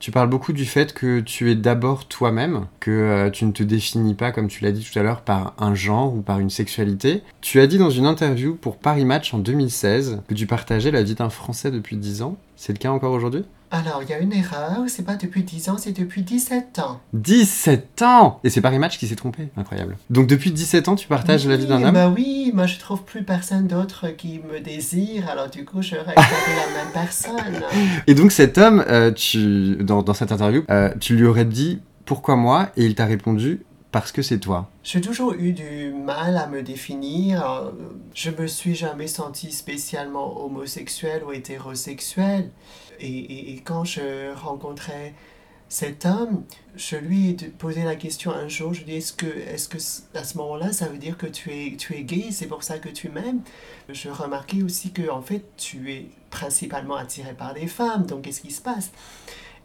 Tu 0.00 0.10
parles 0.10 0.28
beaucoup 0.28 0.52
du 0.52 0.64
fait 0.64 0.92
que 0.92 1.20
tu 1.20 1.50
es 1.50 1.54
d'abord 1.54 2.06
toi-même, 2.06 2.66
que 2.80 2.90
euh, 2.90 3.30
tu 3.30 3.44
ne 3.44 3.52
te 3.52 3.62
définis 3.62 4.14
pas, 4.14 4.32
comme 4.32 4.48
tu 4.48 4.62
l'as 4.62 4.72
dit 4.72 4.88
tout 4.88 4.98
à 4.98 5.02
l'heure, 5.02 5.22
par 5.22 5.54
un 5.58 5.74
genre 5.74 6.14
ou 6.14 6.22
par 6.22 6.38
une 6.38 6.50
sexualité. 6.50 7.22
Tu 7.40 7.60
as 7.60 7.66
dit 7.66 7.78
dans 7.78 7.90
une 7.90 8.06
interview 8.06 8.54
pour 8.54 8.76
Paris 8.76 9.04
Match 9.04 9.32
en 9.34 9.38
2016 9.38 10.22
que 10.28 10.34
tu 10.34 10.46
partageais 10.46 10.90
la 10.90 11.02
vie 11.02 11.14
d'un 11.14 11.30
Français 11.30 11.70
depuis 11.70 11.96
10 11.96 12.22
ans. 12.22 12.36
C'est 12.56 12.72
le 12.72 12.78
cas 12.78 12.90
encore 12.90 13.12
aujourd'hui? 13.12 13.44
Alors, 13.70 14.00
il 14.02 14.08
y 14.08 14.12
a 14.12 14.18
une 14.18 14.32
erreur, 14.32 14.84
c'est 14.86 15.02
pas 15.02 15.16
depuis 15.16 15.42
10 15.42 15.68
ans, 15.70 15.76
c'est 15.76 15.92
depuis 15.92 16.22
17 16.22 16.78
ans. 16.78 17.00
17 17.14 18.02
ans 18.02 18.38
Et 18.44 18.50
c'est 18.50 18.60
Paris 18.60 18.78
Match 18.78 18.96
qui 18.98 19.08
s'est 19.08 19.16
trompé. 19.16 19.48
Incroyable. 19.56 19.96
Donc 20.08 20.28
depuis 20.28 20.52
17 20.52 20.88
ans, 20.88 20.94
tu 20.94 21.08
partages 21.08 21.46
la 21.48 21.56
vie 21.56 21.66
d'un 21.66 21.82
homme? 21.82 21.92
Bah 21.94 22.08
oui, 22.14 22.52
moi 22.54 22.66
je 22.66 22.78
trouve 22.78 23.02
plus 23.02 23.24
personne 23.24 23.66
d'autre 23.66 24.08
qui 24.16 24.40
me 24.50 24.60
désire, 24.60 25.28
alors 25.28 25.50
du 25.50 25.64
coup 25.64 25.82
je 25.82 25.96
reste 25.96 26.16
avec 26.16 26.56
la 26.76 26.84
même 26.84 26.92
personne. 26.92 27.62
Et 28.06 28.14
donc 28.14 28.30
cet 28.32 28.56
homme, 28.56 28.84
euh, 28.88 29.10
tu, 29.10 29.76
dans, 29.80 30.02
dans 30.02 30.14
cette 30.14 30.30
interview, 30.32 30.62
euh, 30.70 30.90
tu 31.00 31.16
lui 31.16 31.26
aurais 31.26 31.44
dit 31.44 31.80
pourquoi 32.04 32.36
moi? 32.36 32.70
Et 32.76 32.84
il 32.86 32.94
t'a 32.94 33.04
répondu 33.06 33.62
parce 33.90 34.12
que 34.12 34.22
c'est 34.22 34.38
toi. 34.38 34.70
J'ai 34.84 35.00
toujours 35.00 35.32
eu 35.34 35.52
du 35.52 35.92
mal 35.92 36.36
à 36.36 36.46
me 36.46 36.62
définir. 36.62 37.42
euh, 37.50 37.70
Je 38.14 38.30
me 38.30 38.46
suis 38.46 38.74
jamais 38.74 39.06
senti 39.08 39.50
spécialement 39.50 40.44
homosexuel 40.44 41.22
ou 41.26 41.32
hétérosexuel. 41.32 42.50
Et, 43.00 43.08
et- 43.08 43.52
et 43.54 43.60
quand 43.60 43.84
je 43.84 44.32
rencontrais 44.34 45.14
cet 45.68 46.06
homme, 46.06 46.44
je 46.76 46.96
lui 46.96 47.30
ai 47.30 47.34
posé 47.34 47.82
la 47.82 47.96
question 47.96 48.30
un 48.32 48.46
jour. 48.48 48.72
Je 48.72 48.84
lui 48.84 48.90
ai 48.90 48.92
dit 48.92 48.98
est-ce 48.98 49.12
que, 49.12 49.26
est-ce 49.26 49.68
que 49.68 49.78
à 50.16 50.22
ce 50.24 50.38
moment-là, 50.38 50.72
ça 50.72 50.86
veut 50.88 50.98
dire 50.98 51.18
que 51.18 51.26
tu 51.26 51.50
es, 51.50 51.76
tu 51.76 51.94
es 51.94 52.04
gay 52.04 52.26
C'est 52.30 52.46
pour 52.46 52.62
ça 52.62 52.78
que 52.78 52.88
tu 52.88 53.08
m'aimes? 53.08 53.40
Je 53.88 54.08
remarquais 54.08 54.62
aussi 54.62 54.90
que 54.92 55.10
en 55.10 55.22
fait, 55.22 55.44
tu 55.56 55.92
es 55.92 56.06
principalement 56.30 56.94
attiré 56.96 57.32
par 57.34 57.52
les 57.54 57.66
femmes. 57.66 58.06
Donc, 58.06 58.22
qu'est-ce 58.22 58.40
qui 58.42 58.52
se 58.52 58.62
passe? 58.62 58.90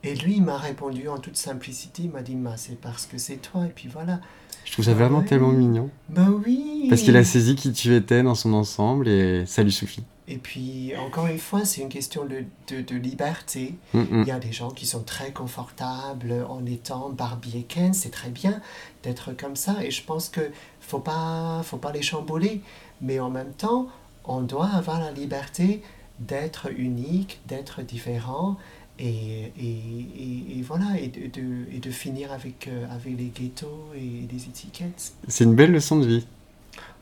Et 0.03 0.15
lui, 0.15 0.37
il 0.37 0.43
m'a 0.43 0.57
répondu 0.57 1.07
en 1.07 1.19
toute 1.19 1.37
simplicité. 1.37 2.03
Il 2.03 2.09
m'a 2.09 2.23
dit 2.23 2.33
bah, 2.35 2.55
c'est 2.57 2.79
parce 2.81 3.05
que 3.05 3.19
c'est 3.19 3.37
toi. 3.37 3.65
Et 3.65 3.69
puis 3.69 3.87
voilà. 3.87 4.19
Je 4.65 4.71
trouve 4.73 4.85
ça 4.85 4.93
vraiment 4.95 5.19
Ouais. 5.19 5.25
tellement 5.25 5.51
mignon. 5.51 5.89
Ben 6.09 6.29
oui. 6.45 6.87
Parce 6.89 7.01
qu'il 7.03 7.15
a 7.17 7.23
saisi 7.23 7.55
qui 7.55 7.71
tu 7.73 7.93
étais 7.95 8.23
dans 8.23 8.33
son 8.35 8.53
ensemble 8.53 9.07
et 9.07 9.45
ça 9.45 9.61
lui 9.61 9.71
suffit. 9.71 10.03
Et 10.33 10.37
puis, 10.37 10.93
encore 10.97 11.27
une 11.27 11.37
fois, 11.39 11.65
c'est 11.65 11.81
une 11.81 11.89
question 11.89 12.23
de, 12.25 12.45
de, 12.69 12.81
de 12.81 12.95
liberté. 12.95 13.75
Mm, 13.93 13.99
mm. 13.99 14.21
Il 14.21 14.27
y 14.27 14.31
a 14.31 14.39
des 14.39 14.53
gens 14.53 14.71
qui 14.71 14.85
sont 14.85 15.03
très 15.03 15.31
confortables 15.33 16.33
en 16.47 16.65
étant 16.65 17.09
Barbie 17.09 17.57
et 17.57 17.63
Ken, 17.63 17.93
c'est 17.93 18.11
très 18.11 18.29
bien 18.29 18.61
d'être 19.03 19.33
comme 19.33 19.57
ça. 19.57 19.73
Et 19.83 19.91
je 19.91 20.03
pense 20.03 20.29
que 20.29 20.41
faut 20.79 20.99
pas, 20.99 21.61
faut 21.63 21.77
pas 21.85 21.91
les 21.91 22.01
chambouler. 22.01 22.61
Mais 23.01 23.19
en 23.19 23.29
même 23.29 23.51
temps, 23.51 23.87
on 24.23 24.41
doit 24.41 24.69
avoir 24.69 24.99
la 25.01 25.11
liberté 25.11 25.81
d'être 26.19 26.69
unique, 26.77 27.41
d'être 27.47 27.81
différent. 27.81 28.55
Et, 28.99 29.51
et, 29.59 29.79
et, 30.25 30.59
et 30.59 30.61
voilà, 30.61 30.99
et 30.99 31.07
de, 31.07 31.21
de- 31.27 31.65
et 31.75 31.79
de 31.79 31.91
finir 31.91 32.31
avec, 32.31 32.67
euh, 32.67 32.85
avec 32.93 33.17
les 33.17 33.31
ghettos 33.37 33.87
et 33.95 34.27
les 34.31 34.43
étiquettes. 34.45 35.13
C'est 35.27 35.43
une 35.43 35.55
belle 35.55 35.71
leçon 35.71 35.97
de 35.99 36.05
vie, 36.05 36.27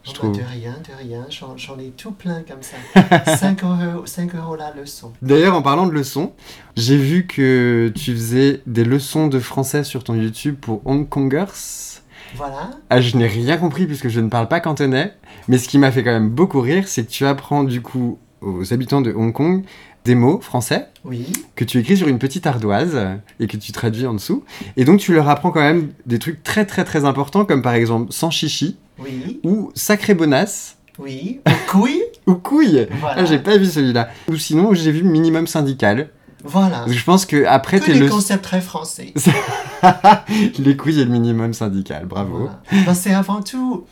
je 0.04 0.12
Oh, 0.22 0.28
bah, 0.28 0.30
de 0.30 0.44
rien, 0.44 0.76
de 0.88 0.94
rien, 0.98 1.26
j'en 1.30 1.80
ai 1.80 1.90
tout 1.90 2.12
plein 2.12 2.42
comme 2.48 2.62
ça. 2.62 2.78
5 3.38 3.64
euros, 3.64 4.06
5 4.06 4.36
euros 4.36 4.56
la 4.56 4.74
leçon. 4.74 5.12
D'ailleurs, 5.22 5.56
en 5.56 5.62
parlant 5.62 5.88
de 5.88 5.92
leçons, 5.92 6.34
j'ai 6.76 6.98
vu 6.98 7.28
que 7.28 7.92
tu 7.96 8.14
faisais 8.14 8.62
des 8.66 8.84
leçons 8.84 9.28
de 9.28 9.40
français 9.40 9.84
sur 9.84 10.04
ton 10.04 10.16
YouTube 10.16 10.56
pour 10.60 10.82
Hongkongers. 10.86 12.00
Voilà. 12.36 12.72
Ah, 12.90 13.02
je 13.02 13.18
n'ai 13.18 13.28
rien 13.28 13.58
compris 13.58 13.88
puisque 13.88 14.08
je 14.08 14.20
ne 14.20 14.30
parle 14.30 14.48
pas 14.48 14.60
cantonais, 14.60 15.14
mais 15.48 15.58
ce 15.58 15.68
qui 15.68 15.78
m'a 15.78 15.92
fait 15.92 16.04
quand 16.04 16.12
même 16.12 16.30
beaucoup 16.30 16.62
rire, 16.62 16.88
c'est 16.88 17.06
que 17.06 17.12
tu 17.12 17.26
apprends 17.26 17.64
du 17.64 17.82
coup 17.82 18.20
aux 18.42 18.72
habitants 18.74 19.02
de 19.02 19.12
Hong 19.12 19.34
Kong 19.34 19.64
des 20.06 20.16
mots 20.16 20.40
français 20.40 20.88
Oui, 21.04 21.28
que 21.56 21.66
tu 21.66 21.78
écris 21.80 21.98
sur 21.98 22.08
une 22.08 22.20
petite 22.20 22.48
ardoise 22.48 22.98
et 23.40 23.48
que 23.48 23.58
tu 23.58 23.72
traduis 23.72 24.06
en 24.08 24.14
dessous. 24.14 24.44
Et 24.78 24.86
donc 24.86 25.00
tu 25.00 25.14
leur 25.14 25.28
apprends 25.28 25.52
quand 25.52 25.60
même 25.60 25.90
des 26.06 26.20
trucs 26.20 26.42
très 26.44 26.66
très 26.66 26.86
très 26.86 27.04
importants 27.04 27.44
comme 27.46 27.62
par 27.62 27.74
exemple 27.74 28.14
sans 28.14 28.30
chichi 28.30 28.78
oui, 29.00 29.40
ou 29.44 29.72
sacré 29.76 30.14
bonasse 30.14 30.76
oui. 30.98 31.40
Aux 31.48 31.72
couilles 31.72 32.04
ou 32.28 32.34
couille. 32.36 32.86
Voilà. 33.00 33.22
Ah, 33.22 33.26
j'ai 33.26 33.40
pas 33.40 33.56
vu 33.58 33.66
celui-là. 33.66 34.10
Ou 34.28 34.36
sinon, 34.36 34.74
j'ai 34.74 34.92
vu 34.92 35.04
minimum 35.04 35.48
syndical. 35.48 36.10
Voilà. 36.44 36.84
Je 36.88 37.02
pense 37.06 37.26
que 37.26 37.46
après 37.46 37.80
Que 37.80 37.86
tes 37.86 37.94
des 37.94 38.00
leçons- 38.02 38.16
concepts 38.16 38.44
très 38.44 38.60
français. 38.60 39.14
les 40.60 40.76
couilles 40.78 41.00
et 41.00 41.06
le 41.06 41.12
minimum 41.12 41.54
syndical. 41.54 42.06
Bravo. 42.06 42.38
Voilà. 42.40 42.62
Ben, 42.86 42.94
c'est 42.94 43.14
avant 43.14 43.42
tout 43.42 43.86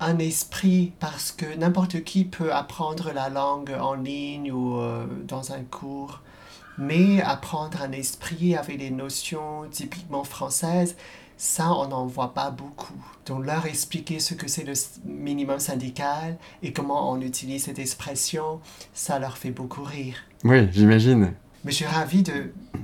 un 0.00 0.18
esprit 0.18 0.92
parce 1.00 1.32
que 1.32 1.46
n'importe 1.58 2.02
qui 2.04 2.24
peut 2.24 2.52
apprendre 2.52 3.10
la 3.14 3.28
langue 3.30 3.72
en 3.80 3.94
ligne 3.94 4.52
ou 4.52 4.78
euh, 4.78 5.04
dans 5.26 5.52
un 5.52 5.60
cours. 5.70 6.20
Mais 6.78 7.20
apprendre 7.22 7.78
un 7.82 7.92
esprit 7.92 8.54
avec 8.56 8.78
des 8.78 8.90
notions 8.90 9.64
typiquement 9.70 10.24
françaises, 10.24 10.96
ça, 11.40 11.72
on 11.72 11.88
n'en 11.88 12.04
voit 12.04 12.34
pas 12.34 12.50
beaucoup. 12.50 13.02
Donc, 13.24 13.46
leur 13.46 13.64
expliquer 13.64 14.18
ce 14.18 14.34
que 14.34 14.46
c'est 14.46 14.62
le 14.62 14.74
minimum 15.06 15.58
syndical 15.58 16.36
et 16.62 16.74
comment 16.74 17.10
on 17.10 17.18
utilise 17.22 17.64
cette 17.64 17.78
expression, 17.78 18.60
ça 18.92 19.18
leur 19.18 19.38
fait 19.38 19.50
beaucoup 19.50 19.82
rire. 19.82 20.16
Oui, 20.44 20.68
j'imagine. 20.70 21.32
Mais 21.64 21.70
je 21.70 21.76
suis 21.76 21.86
ravi 21.86 22.22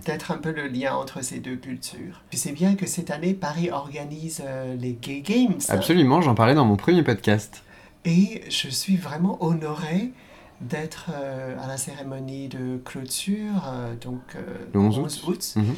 d'être 0.06 0.30
un 0.30 0.38
peu 0.38 0.52
le 0.52 0.68
lien 0.68 0.94
entre 0.94 1.22
ces 1.22 1.38
deux 1.38 1.56
cultures. 1.56 2.22
Puis 2.30 2.38
c'est 2.38 2.52
bien 2.52 2.76
que 2.76 2.86
cette 2.86 3.10
année, 3.10 3.34
Paris 3.34 3.70
organise 3.70 4.42
euh, 4.42 4.74
les 4.74 4.94
Gay 4.94 5.20
Games. 5.20 5.60
Absolument, 5.68 6.22
j'en 6.22 6.34
parlais 6.34 6.54
dans 6.54 6.64
mon 6.64 6.76
premier 6.76 7.02
podcast. 7.02 7.62
Et 8.06 8.40
je 8.48 8.70
suis 8.70 8.96
vraiment 8.96 9.36
honoré 9.44 10.12
d'être 10.62 11.10
euh, 11.12 11.62
à 11.62 11.66
la 11.66 11.76
cérémonie 11.76 12.48
de 12.48 12.80
clôture, 12.82 13.68
euh, 13.68 13.94
donc 13.96 14.34
Le 14.72 14.80
11 14.80 15.24
août. 15.26 15.52
Mhm. 15.56 15.74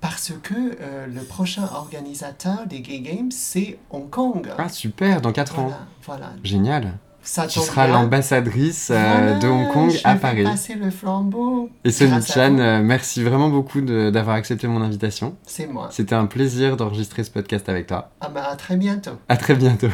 Parce 0.00 0.32
que 0.42 0.54
euh, 0.54 1.06
le 1.06 1.22
prochain 1.22 1.68
organisateur 1.74 2.66
des 2.66 2.80
Gay 2.80 3.00
Games, 3.00 3.30
c'est 3.30 3.78
Hong 3.90 4.08
Kong. 4.10 4.48
Ah, 4.58 4.68
super, 4.68 5.20
dans 5.20 5.32
4 5.32 5.58
ans. 5.58 5.62
voilà, 6.04 6.26
voilà. 6.26 6.32
Génial. 6.44 6.92
Ça 7.22 7.48
Tu 7.48 7.58
seras 7.58 7.88
l'ambassadrice 7.88 8.90
euh, 8.92 8.94
Voilà, 8.94 9.38
de 9.40 9.48
Hong 9.48 9.72
Kong 9.72 9.90
je 9.90 9.98
à 10.04 10.14
vais 10.14 10.20
Paris. 10.20 10.44
passer 10.44 10.74
le 10.76 10.90
flambeau. 10.92 11.70
Et 11.84 11.88
à 11.88 12.20
Chan, 12.20 12.56
euh, 12.60 12.80
merci 12.84 13.24
vraiment 13.24 13.48
beaucoup 13.48 13.80
de- 13.80 14.10
d'avoir 14.10 14.36
accepté 14.36 14.68
mon 14.68 14.80
invitation. 14.80 15.34
C'est 15.44 15.66
moi. 15.66 15.88
C'était 15.90 16.14
un 16.14 16.26
plaisir 16.26 16.76
d'enregistrer 16.76 17.24
ce 17.24 17.32
podcast 17.32 17.68
avec 17.68 17.88
toi. 17.88 18.10
Ah, 18.20 18.28
bah, 18.28 18.46
à 18.48 18.54
très 18.54 18.76
bientôt. 18.76 19.18
À 19.28 19.36
très 19.36 19.56
bientôt. 19.56 19.88